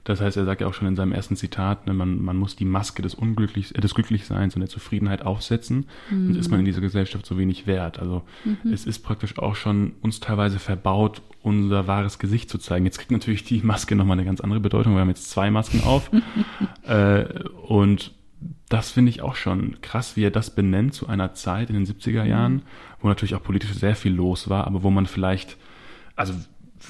[0.05, 2.57] Das heißt, er sagt ja auch schon in seinem ersten Zitat, ne, man, man muss
[2.57, 6.67] die Maske des Unglücklich, äh, des Glücklichseins und der Zufriedenheit aufsetzen, sonst ist man in
[6.67, 7.99] dieser Gesellschaft so wenig wert.
[7.99, 8.23] Also
[8.73, 12.87] es ist praktisch auch schon uns teilweise verbaut, unser wahres Gesicht zu zeigen.
[12.87, 14.95] Jetzt kriegt natürlich die Maske nochmal eine ganz andere Bedeutung.
[14.95, 16.11] Wir haben jetzt zwei Masken auf.
[16.85, 17.25] äh,
[17.67, 18.13] und
[18.69, 21.87] das finde ich auch schon krass, wie er das benennt zu einer Zeit in den
[21.87, 22.63] 70er Jahren,
[23.01, 25.57] wo natürlich auch politisch sehr viel los war, aber wo man vielleicht,
[26.17, 26.35] also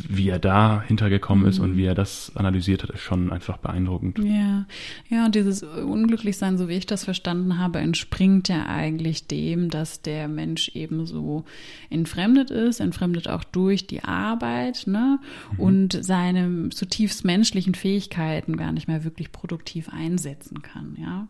[0.09, 1.51] wie er da hintergekommen mhm.
[1.51, 4.19] ist und wie er das analysiert hat, ist schon einfach beeindruckend.
[4.19, 4.67] Ja,
[5.09, 10.03] ja, und dieses Unglücklichsein, so wie ich das verstanden habe, entspringt ja eigentlich dem, dass
[10.03, 11.45] der Mensch eben so
[11.91, 15.19] entfremdet ist, entfremdet auch durch die Arbeit, ne,
[15.53, 15.61] mhm.
[15.61, 21.29] und seine zutiefst menschlichen Fähigkeiten gar nicht mehr wirklich produktiv einsetzen kann, ja.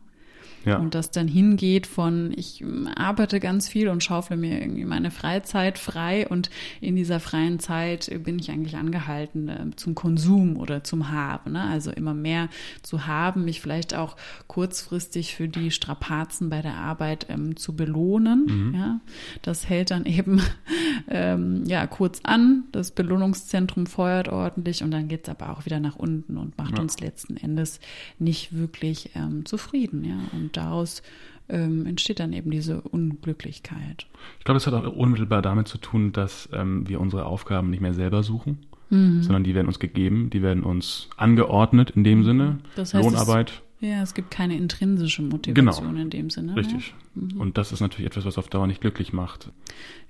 [0.69, 0.79] Ja.
[0.79, 2.65] Und das dann hingeht von, ich
[2.97, 6.51] arbeite ganz viel und schaufle mir irgendwie meine Freizeit frei und
[6.81, 11.53] in dieser freien Zeit bin ich eigentlich angehalten äh, zum Konsum oder zum Haben.
[11.53, 11.63] Ne?
[11.63, 12.49] Also immer mehr
[12.83, 18.47] zu haben, mich vielleicht auch kurzfristig für die Strapazen bei der Arbeit ähm, zu belohnen.
[18.47, 18.75] Mhm.
[18.75, 19.01] Ja?
[19.43, 20.43] Das hält dann eben
[21.09, 25.81] ähm, ja, kurz an, das Belohnungszentrum feuert ordentlich und dann geht es aber auch wieder
[25.81, 26.83] nach unten und macht ja.
[26.83, 27.81] uns letzten Endes
[28.19, 30.05] nicht wirklich ähm, zufrieden.
[30.05, 30.19] Ja?
[30.33, 31.03] Und daraus
[31.49, 34.07] ähm, entsteht dann eben diese Unglücklichkeit.
[34.39, 37.81] Ich glaube, es hat auch unmittelbar damit zu tun, dass ähm, wir unsere Aufgaben nicht
[37.81, 38.59] mehr selber suchen,
[38.91, 39.23] mhm.
[39.23, 42.59] sondern die werden uns gegeben, die werden uns angeordnet in dem Sinne.
[42.77, 43.63] Das heißt, Lohnarbeit.
[43.81, 46.01] Ja, es gibt keine intrinsische Motivation genau.
[46.01, 46.57] in dem Sinne.
[46.57, 46.95] Richtig.
[47.15, 47.41] Mhm.
[47.41, 49.51] Und das ist natürlich etwas, was auf Dauer nicht glücklich macht.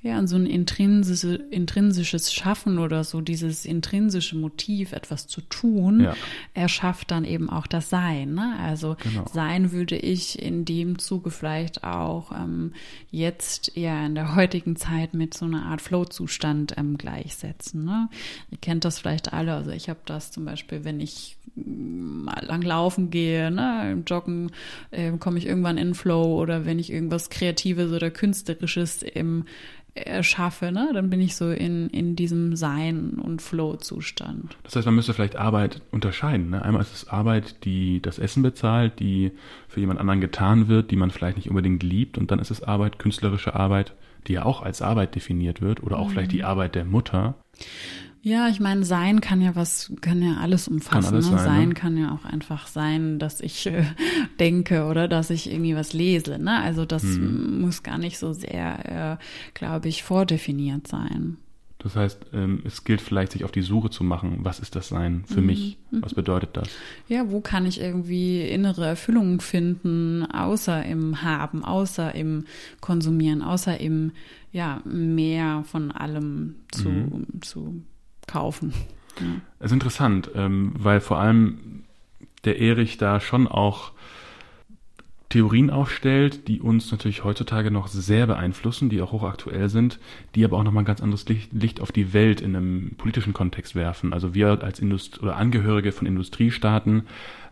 [0.01, 6.01] Ja, und so ein intrinsische, intrinsisches Schaffen oder so, dieses intrinsische Motiv, etwas zu tun,
[6.01, 6.15] ja.
[6.55, 8.35] erschafft dann eben auch das Sein.
[8.35, 8.55] Ne?
[8.61, 9.27] Also genau.
[9.33, 12.73] Sein würde ich in dem Zuge vielleicht auch ähm,
[13.11, 17.85] jetzt ja in der heutigen Zeit mit so einer Art Flow-Zustand ähm, gleichsetzen.
[17.85, 18.09] Ne?
[18.51, 19.53] Ihr kennt das vielleicht alle.
[19.55, 24.51] Also ich habe das zum Beispiel, wenn ich mal lang laufen gehe, ne, im Joggen
[24.91, 29.45] äh, komme ich irgendwann in Flow oder wenn ich irgendwas Kreatives oder Künstlerisches im
[30.07, 34.57] erschaffe, ne, dann bin ich so in, in diesem Sein- und Flow-Zustand.
[34.63, 36.51] Das heißt, man müsste vielleicht Arbeit unterscheiden.
[36.51, 36.63] Ne?
[36.63, 39.33] Einmal ist es Arbeit, die das Essen bezahlt, die
[39.69, 42.19] für jemand anderen getan wird, die man vielleicht nicht unbedingt liebt.
[42.19, 43.95] Und dann ist es Arbeit, künstlerische Arbeit,
[44.27, 46.13] die ja auch als Arbeit definiert wird oder auch mhm.
[46.13, 47.35] vielleicht die Arbeit der Mutter.
[48.29, 51.03] Ja, ich meine, sein kann ja was, kann ja alles umfassen.
[51.03, 51.39] Kann alles ne?
[51.39, 51.75] sein, ne?
[51.75, 53.85] kann ja auch einfach sein, dass ich äh,
[54.39, 56.39] denke oder dass ich irgendwie was lese.
[56.39, 56.61] Ne?
[56.61, 57.63] Also das hm.
[57.63, 61.39] muss gar nicht so sehr, äh, glaube ich, vordefiniert sein.
[61.79, 64.89] Das heißt, ähm, es gilt vielleicht, sich auf die Suche zu machen, was ist das
[64.89, 65.47] Sein für mhm.
[65.47, 65.79] mich?
[65.93, 66.69] Was bedeutet das?
[67.07, 72.47] Ja, wo kann ich irgendwie innere Erfüllung finden, außer im Haben, außer im
[72.81, 74.11] Konsumieren, außer im
[74.51, 77.27] ja, mehr von allem zu, mhm.
[77.43, 77.83] zu
[78.29, 78.73] kaufen.
[79.59, 81.85] Es ist interessant, ähm, weil vor allem
[82.45, 83.91] der Erich da schon auch
[85.29, 89.99] Theorien aufstellt, die uns natürlich heutzutage noch sehr beeinflussen, die auch hochaktuell sind,
[90.35, 93.75] die aber auch nochmal ein ganz anderes Licht, auf die Welt in einem politischen Kontext
[93.75, 94.15] werfen.
[94.15, 97.03] Also wir als Indust oder Angehörige von Industriestaaten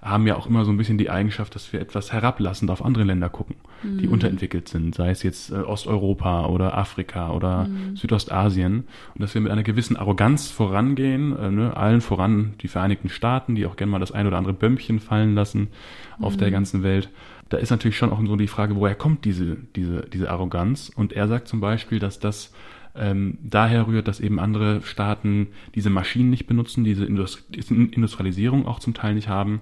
[0.00, 3.04] haben ja auch immer so ein bisschen die Eigenschaft, dass wir etwas herablassend auf andere
[3.04, 3.98] Länder gucken, mhm.
[3.98, 7.96] die unterentwickelt sind, sei es jetzt äh, Osteuropa oder Afrika oder mhm.
[7.96, 8.84] Südostasien
[9.14, 13.54] und dass wir mit einer gewissen Arroganz vorangehen, äh, ne, allen voran die Vereinigten Staaten,
[13.54, 15.68] die auch gerne mal das ein oder andere Bömmchen fallen lassen
[16.20, 16.38] auf mhm.
[16.38, 17.10] der ganzen Welt.
[17.48, 20.90] Da ist natürlich schon auch so die Frage, woher kommt diese, diese, diese Arroganz?
[20.94, 22.52] Und er sagt zum Beispiel, dass das
[22.96, 28.94] ähm, daher rührt, dass eben andere Staaten diese Maschinen nicht benutzen, diese Industrialisierung auch zum
[28.94, 29.60] Teil nicht haben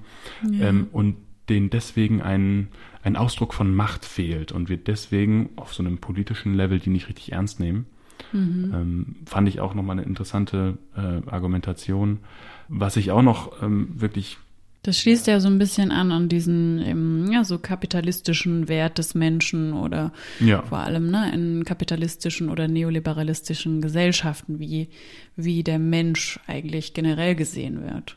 [0.51, 0.69] ja.
[0.69, 1.17] ähm, und
[1.49, 2.69] denen deswegen ein,
[3.03, 7.09] ein Ausdruck von Macht fehlt und wir deswegen auf so einem politischen Level die nicht
[7.09, 7.87] richtig ernst nehmen.
[8.33, 8.73] Mhm.
[8.75, 12.21] Ähm, fand ich auch nochmal eine interessante äh, Argumentation.
[12.69, 14.39] Was ich auch noch ähm, wirklich
[14.85, 19.73] das schließt ja so ein bisschen an an diesen ja, so kapitalistischen Wert des Menschen
[19.73, 20.63] oder ja.
[20.63, 24.89] vor allem ne, in kapitalistischen oder neoliberalistischen Gesellschaften, wie,
[25.37, 28.17] wie der Mensch eigentlich generell gesehen wird.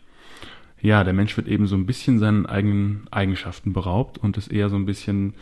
[0.81, 4.69] Ja, der Mensch wird eben so ein bisschen seinen eigenen Eigenschaften beraubt und ist eher
[4.69, 5.33] so ein bisschen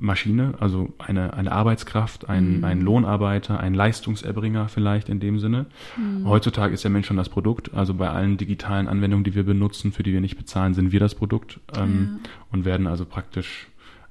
[0.00, 2.64] Maschine, also eine, eine Arbeitskraft, ein, mhm.
[2.64, 5.66] ein Lohnarbeiter, ein Leistungserbringer vielleicht in dem Sinne.
[5.96, 6.26] Mhm.
[6.26, 9.92] Heutzutage ist der Mensch schon das Produkt, also bei allen digitalen Anwendungen, die wir benutzen,
[9.92, 12.30] für die wir nicht bezahlen, sind wir das Produkt ähm, ja.
[12.50, 13.68] und werden also praktisch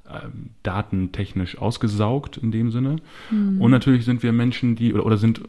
[0.07, 0.27] äh,
[0.63, 2.97] datentechnisch ausgesaugt in dem Sinne.
[3.31, 3.59] Mhm.
[3.59, 5.41] Und natürlich sind wir Menschen, die oder, oder sind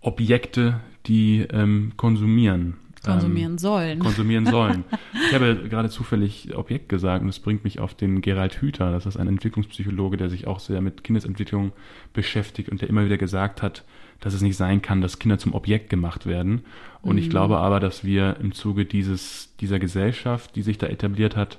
[0.00, 2.76] Objekte, die ähm, konsumieren.
[3.02, 3.98] Konsumieren ähm, sollen.
[4.00, 4.84] Konsumieren sollen.
[5.28, 8.92] ich habe gerade zufällig Objekt gesagt und das bringt mich auf den Gerald Hüther.
[8.92, 11.72] Das ist ein Entwicklungspsychologe, der sich auch sehr mit Kindesentwicklung
[12.12, 13.84] beschäftigt und der immer wieder gesagt hat,
[14.20, 16.62] dass es nicht sein kann, dass Kinder zum Objekt gemacht werden.
[17.00, 17.22] Und mhm.
[17.22, 21.58] ich glaube aber, dass wir im Zuge dieses, dieser Gesellschaft, die sich da etabliert hat,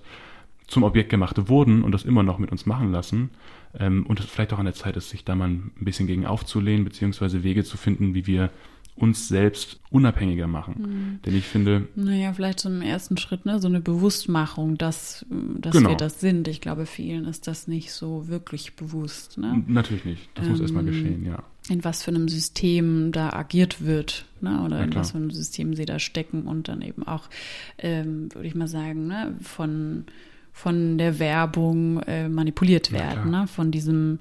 [0.68, 3.32] zum Objekt gemacht wurden und das immer noch mit uns machen lassen.
[3.78, 6.26] Ähm, und es vielleicht auch an der Zeit ist, sich da mal ein bisschen gegen
[6.26, 8.52] aufzulehnen, beziehungsweise Wege zu finden, wie wir
[8.96, 10.76] uns selbst unabhängiger machen.
[10.78, 11.20] Mhm.
[11.26, 11.88] Denn ich finde.
[11.96, 15.90] Naja, vielleicht so im ersten Schritt, ne, so eine Bewusstmachung, dass, dass genau.
[15.90, 16.48] wir das sind.
[16.48, 19.38] Ich glaube, vielen ist das nicht so wirklich bewusst.
[19.38, 19.64] Ne?
[19.68, 20.30] Natürlich nicht.
[20.36, 21.42] Das ähm, muss erstmal geschehen, ja.
[21.70, 24.62] in was für einem System da agiert wird, ne?
[24.64, 27.30] oder Ja, in was für einem System sie da stecken und dann eben auch,
[27.78, 29.36] ähm, würde ich mal sagen, ne?
[29.42, 30.06] von,
[30.52, 33.42] von der Werbung äh, manipuliert Ja, werden, klar.
[33.42, 33.48] ne?
[33.48, 34.20] von diesem,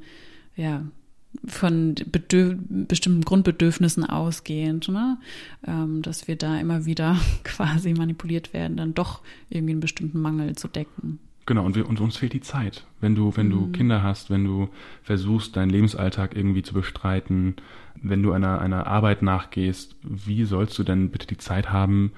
[0.57, 0.85] ja,
[1.47, 5.19] von bestimmten Grundbedürfnissen ausgehend, ne?
[5.67, 10.57] ähm, dass wir da immer wieder quasi manipuliert werden, dann doch irgendwie einen bestimmten Mangel
[10.57, 11.19] zu decken.
[11.47, 12.85] Genau, und, wir, und uns fehlt die Zeit.
[13.01, 14.69] Wenn du, wenn du Kinder hast, wenn du
[15.03, 17.57] versuchst, deinen Lebensalltag irgendwie zu bestreiten,
[18.01, 22.13] wenn du einer, einer Arbeit nachgehst, wie sollst du denn bitte die Zeit haben,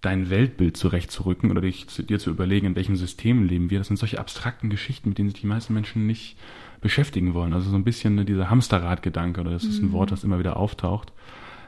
[0.00, 3.78] dein Weltbild zurechtzurücken oder dich zu, dir zu überlegen, in welchem System leben wir?
[3.78, 6.36] Das sind solche abstrakten Geschichten, mit denen sich die meisten Menschen nicht
[6.80, 7.52] beschäftigen wollen.
[7.52, 10.56] Also so ein bisschen ne, dieser Hamsterrad-Gedanke, oder das ist ein Wort, das immer wieder
[10.56, 11.12] auftaucht.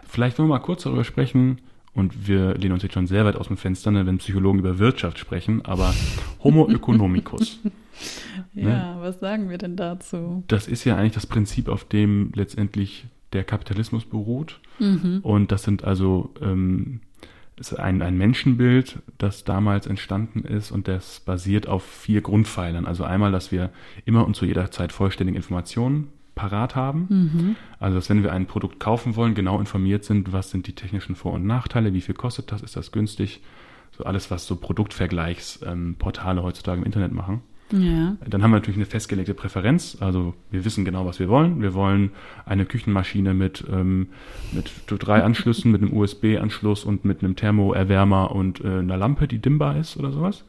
[0.09, 1.59] Vielleicht wollen wir mal kurz darüber sprechen,
[1.92, 4.79] und wir lehnen uns jetzt schon sehr weit aus dem Fenster, ne, wenn Psychologen über
[4.79, 5.92] Wirtschaft sprechen, aber
[6.42, 7.59] Homo economicus.
[8.55, 8.96] Ja, Ne?
[9.01, 10.42] was sagen wir denn dazu?
[10.49, 14.59] Das ist ja eigentlich das Prinzip, auf dem letztendlich der Kapitalismus beruht.
[14.79, 15.20] Mhm.
[15.23, 17.01] Und das sind also ähm,
[17.61, 22.87] ist ein, ein Menschenbild, das damals entstanden ist und das basiert auf vier Grundpfeilern.
[22.87, 23.70] Also einmal, dass wir
[24.07, 27.07] immer und zu jeder Zeit vollständige Informationen parat haben.
[27.11, 27.57] Mhm.
[27.79, 31.14] Also, dass wenn wir ein Produkt kaufen wollen, genau informiert sind, was sind die technischen
[31.14, 33.42] Vor- und Nachteile, wie viel kostet das, ist das günstig.
[33.92, 37.42] So alles, was so Produktvergleichsportale heutzutage im Internet machen.
[37.72, 38.16] Ja.
[38.28, 39.96] Dann haben wir natürlich eine festgelegte Präferenz.
[40.00, 41.62] Also wir wissen genau, was wir wollen.
[41.62, 42.11] Wir wollen
[42.46, 44.09] eine Küchenmaschine mit, ähm,
[44.52, 49.38] mit drei Anschlüssen, mit einem USB-Anschluss und mit einem Thermoerwärmer und äh, einer Lampe, die
[49.38, 50.44] dimmbar ist oder sowas.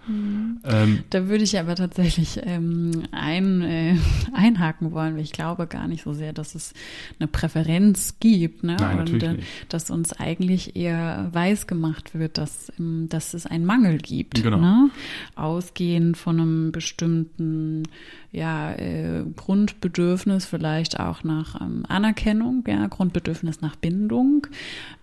[0.63, 3.95] Ähm, Da würde ich aber tatsächlich ähm, ein, äh,
[4.33, 6.73] einhaken wollen, weil ich glaube gar nicht so sehr, dass es
[7.19, 8.63] eine Präferenz gibt.
[8.63, 8.77] Ne?
[8.79, 9.47] Nein, Und natürlich äh, nicht.
[9.69, 14.41] dass uns eigentlich eher weiß gemacht wird, dass, ähm, dass es einen Mangel gibt.
[14.41, 14.57] Genau.
[14.57, 14.89] Ne?
[15.35, 17.83] Ausgehend von einem bestimmten bestimmten
[18.31, 24.47] ja, äh, Grundbedürfnis, vielleicht auch nach ähm, Anerkennung, ja, Grundbedürfnis nach Bindung,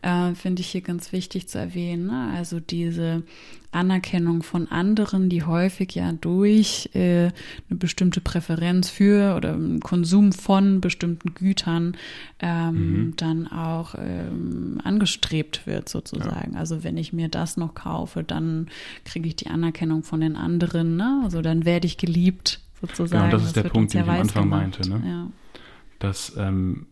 [0.00, 2.06] äh, finde ich hier ganz wichtig zu erwähnen.
[2.06, 2.32] Ne?
[2.34, 3.22] Also diese
[3.70, 7.32] Anerkennung von anderen, die häufig ja durch äh, eine
[7.78, 11.98] bestimmte Präferenz für oder Konsum von bestimmten Gütern
[12.40, 16.56] ähm, dann auch ähm, angestrebt wird sozusagen.
[16.56, 18.68] Also wenn ich mir das noch kaufe, dann
[19.04, 20.96] kriege ich die Anerkennung von den anderen.
[20.96, 21.20] Ne?
[21.24, 23.24] Also dann werde ich geliebt sozusagen.
[23.30, 24.60] Genau, das ist der wird Punkt, den ich am Anfang gemacht.
[24.60, 25.02] meinte, ne?
[25.08, 25.26] Ja.
[25.98, 26.86] dass ähm,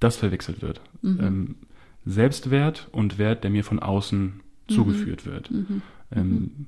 [0.00, 0.80] das verwechselt wird.
[1.02, 1.18] Mhm.
[1.20, 1.54] Ähm,
[2.04, 4.72] Selbstwert und Wert, der mir von außen Mhm.
[4.72, 5.50] zugeführt wird.
[6.12, 6.66] Ähm,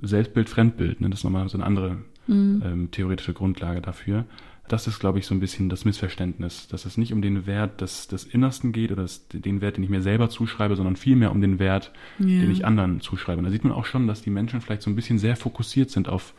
[0.00, 2.62] Selbstbild, Fremdbild, ne, das ist nochmal so eine andere Mhm.
[2.64, 4.24] ähm, theoretische Grundlage dafür.
[4.68, 7.80] Das ist, glaube ich, so ein bisschen das Missverständnis, dass es nicht um den Wert
[7.80, 11.32] des, des Innersten geht oder das, den Wert, den ich mir selber zuschreibe, sondern vielmehr
[11.32, 12.26] um den Wert, Ja.
[12.26, 13.38] den ich anderen zuschreibe.
[13.38, 15.90] Und da sieht man auch schon, dass die Menschen vielleicht so ein bisschen sehr fokussiert
[15.90, 16.34] sind auf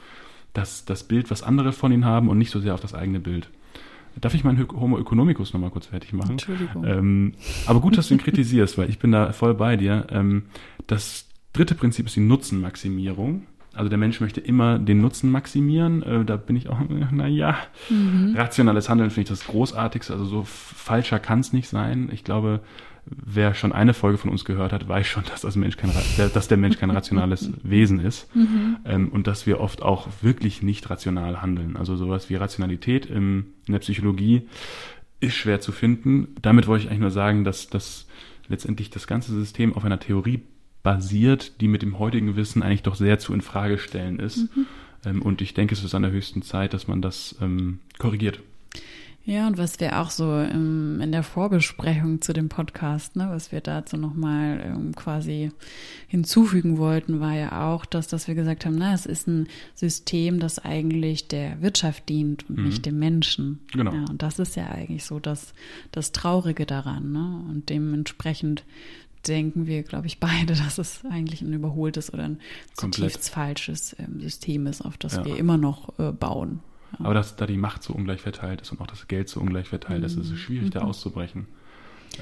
[0.54, 3.20] das, das Bild, was andere von ihnen haben und nicht so sehr auf das eigene
[3.20, 3.50] Bild.
[4.20, 6.32] Darf ich meinen Homo economicus nochmal kurz fertig machen?
[6.32, 6.84] Entschuldigung.
[6.86, 7.34] Ähm,
[7.68, 10.08] aber gut, dass du ihn kritisierst, weil ich bin da voll bei dir.
[10.10, 10.44] Ähm,
[10.88, 13.44] das dritte Prinzip ist die Nutzenmaximierung.
[13.74, 16.04] Also der Mensch möchte immer den Nutzen maximieren.
[16.04, 16.80] Äh, da bin ich auch,
[17.12, 17.56] naja,
[17.90, 18.36] Mhm.
[18.36, 20.12] rationales Handeln finde ich das Großartigste.
[20.14, 22.10] Also so falscher kann es nicht sein.
[22.12, 22.62] Ich glaube,
[23.10, 25.92] wer schon eine Folge von uns gehört hat, weiß schon, dass, das Mensch kein,
[26.34, 28.28] dass der Mensch kein rationales Wesen ist.
[28.86, 31.78] Ähm, und dass wir oft auch wirklich nicht rational handeln.
[31.78, 34.44] Also sowas wie Rationalität im, in der Psychologie
[35.20, 36.36] ist schwer zu finden.
[36.42, 38.08] Damit wollte ich eigentlich nur sagen, dass, dass
[38.48, 40.42] letztendlich das ganze System auf einer Theorie
[40.82, 44.48] basiert, die mit dem heutigen Wissen eigentlich doch sehr zu in Frage stellen ist.
[45.06, 48.40] Ähm, und ich denke, es ist an der höchsten Zeit, dass man das ähm, korrigiert.
[49.30, 53.52] Ja, und was wir auch so im, in der Vorbesprechung zu dem Podcast, ne, was
[53.52, 55.52] wir dazu nochmal ähm, quasi
[56.08, 60.40] hinzufügen wollten, war ja auch, dass, dass wir gesagt haben, na, es ist ein System,
[60.40, 63.60] das eigentlich der Wirtschaft dient und nicht dem Menschen.
[63.72, 63.94] Genau.
[63.94, 65.54] Ja, und das ist ja eigentlich so das,
[65.92, 67.44] das Traurige daran, ne?
[67.52, 68.64] Und dementsprechend
[69.28, 72.40] denken wir, glaube ich, beide, dass es eigentlich ein überholtes oder ein
[72.78, 73.12] Komplett.
[73.12, 75.26] zutiefst falsches ähm, System ist, auf das Ja.
[75.26, 76.62] wir immer noch äh, bauen.
[76.98, 79.68] Aber dass da die Macht so ungleich verteilt ist und auch das Geld so ungleich
[79.70, 81.48] verteilt ist, ist es schwierig, da auszubrechen.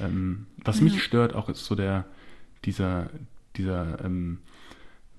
[0.00, 2.04] Ähm, was mich stört auch, ist so der,
[2.64, 3.08] dieser,
[3.56, 4.38] dieser, ähm,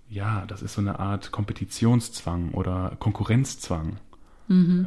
[0.10, 3.98] ja, das ist so eine Art Kompetitionszwang oder Konkurrenzzwang.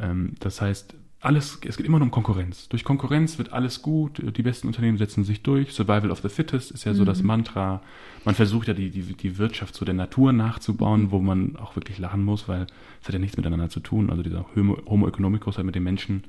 [0.03, 2.69] Ähm, das heißt, alles, es geht immer nur um Konkurrenz.
[2.69, 5.73] Durch Konkurrenz wird alles gut, die besten Unternehmen setzen sich durch.
[5.73, 7.81] Survival of the fittest ist ja so das Mantra.
[8.25, 11.99] Man versucht ja die, die, die Wirtschaft so der Natur nachzubauen, wo man auch wirklich
[11.99, 12.67] lachen muss, weil
[13.01, 14.11] es hat ja nichts miteinander zu tun.
[14.11, 16.25] Also dieser Homo, Homo economicus hat mit den Menschen,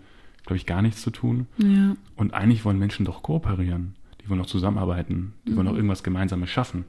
[0.45, 1.47] glaube ich, gar nichts zu tun.
[1.57, 1.95] Ja.
[2.15, 3.95] Und eigentlich wollen Menschen doch kooperieren.
[4.21, 5.33] Die wollen doch zusammenarbeiten.
[5.47, 6.85] Die wollen doch irgendwas Gemeinsames schaffen.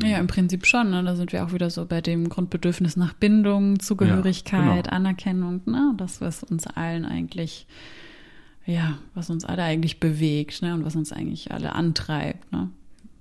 [0.00, 0.90] Ähm, Ja, im Prinzip schon.
[0.90, 1.02] Ne?
[1.02, 4.96] Da sind wir auch wieder so bei dem Grundbedürfnis nach Bindung, Zugehörigkeit, genau.
[4.96, 5.60] Anerkennung.
[5.66, 5.94] Ne?
[5.96, 7.66] Das, was uns allen eigentlich
[8.66, 10.74] ja, was uns alle eigentlich bewegt ne?
[10.74, 12.52] und was uns eigentlich alle antreibt.
[12.52, 12.70] Ne?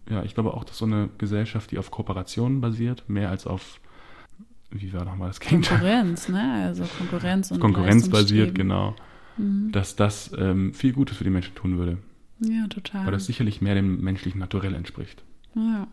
[0.10, 3.80] Ja, ich glaube auch, dass so eine Gesellschaft, die auf Kooperationen basiert, mehr als auf,
[4.70, 5.80] wie war nochmal das Gegenteil?
[5.80, 6.66] Konkurrenz, ne?
[6.66, 8.96] Also Konkurrenz und Konkurrenz basiert, genau.
[9.38, 9.72] Mhm.
[9.72, 11.98] Dass das ähm, viel Gutes für die Menschen tun würde.
[12.40, 13.06] Ja, total.
[13.06, 15.24] Weil das sicherlich mehr dem menschlichen Naturell entspricht.
[15.56, 15.88] Ja.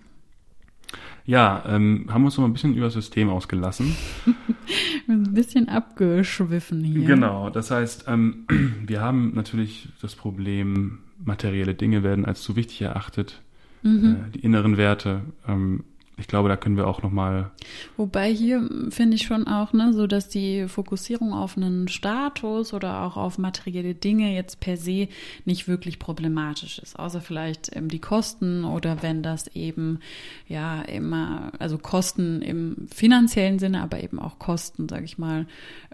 [1.24, 3.94] Ja, ähm, haben uns noch ein bisschen über das System ausgelassen.
[5.08, 7.04] ein bisschen abgeschwiffen hier.
[7.04, 8.46] Genau, das heißt, ähm,
[8.86, 13.42] wir haben natürlich das Problem, materielle Dinge werden als zu wichtig erachtet.
[13.82, 14.16] Mhm.
[14.28, 15.84] Äh, die inneren Werte ähm,
[16.18, 17.50] ich glaube, da können wir auch nochmal.
[17.96, 23.02] Wobei hier finde ich schon auch, ne, so dass die Fokussierung auf einen Status oder
[23.02, 25.08] auch auf materielle Dinge jetzt per se
[25.44, 26.98] nicht wirklich problematisch ist.
[26.98, 30.00] Außer vielleicht ähm, die Kosten oder wenn das eben
[30.48, 35.46] ja immer, also Kosten im finanziellen Sinne, aber eben auch Kosten, sage ich mal,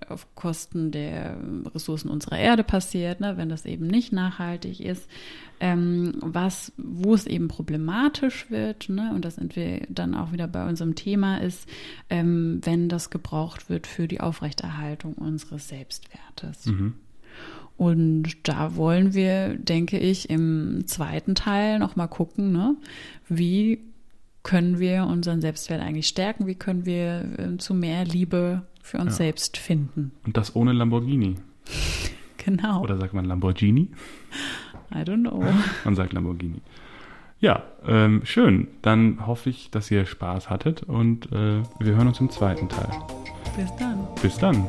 [0.09, 1.37] auf Kosten der
[1.75, 5.09] Ressourcen unserer Erde passiert, ne, wenn das eben nicht nachhaltig ist
[5.61, 10.49] ähm, was, wo es eben problematisch wird, ne, und das sind wir dann auch wieder
[10.49, 11.69] bei unserem Thema ist,
[12.11, 16.67] ähm, wenn das gebraucht wird für die Aufrechterhaltung unseres Selbstwertes.
[16.67, 16.95] Mhm.
[17.77, 22.77] Und da wollen wir, denke ich, im zweiten Teil nochmal gucken, ne,
[23.29, 23.81] wie
[24.43, 29.13] können wir unseren Selbstwert eigentlich stärken, wie können wir äh, zu mehr Liebe für uns
[29.13, 29.25] ja.
[29.25, 30.13] selbst finden.
[30.25, 31.37] Und das ohne Lamborghini.
[32.45, 32.83] Genau.
[32.83, 33.89] Oder sagt man Lamborghini?
[34.95, 35.43] I don't know.
[35.85, 36.61] Man sagt Lamborghini.
[37.41, 38.69] Ja, ähm, schön.
[38.83, 42.89] Dann hoffe ich, dass ihr Spaß hattet und äh, wir hören uns im zweiten Teil.
[43.57, 44.07] Bis dann.
[44.23, 44.67] Bis dann.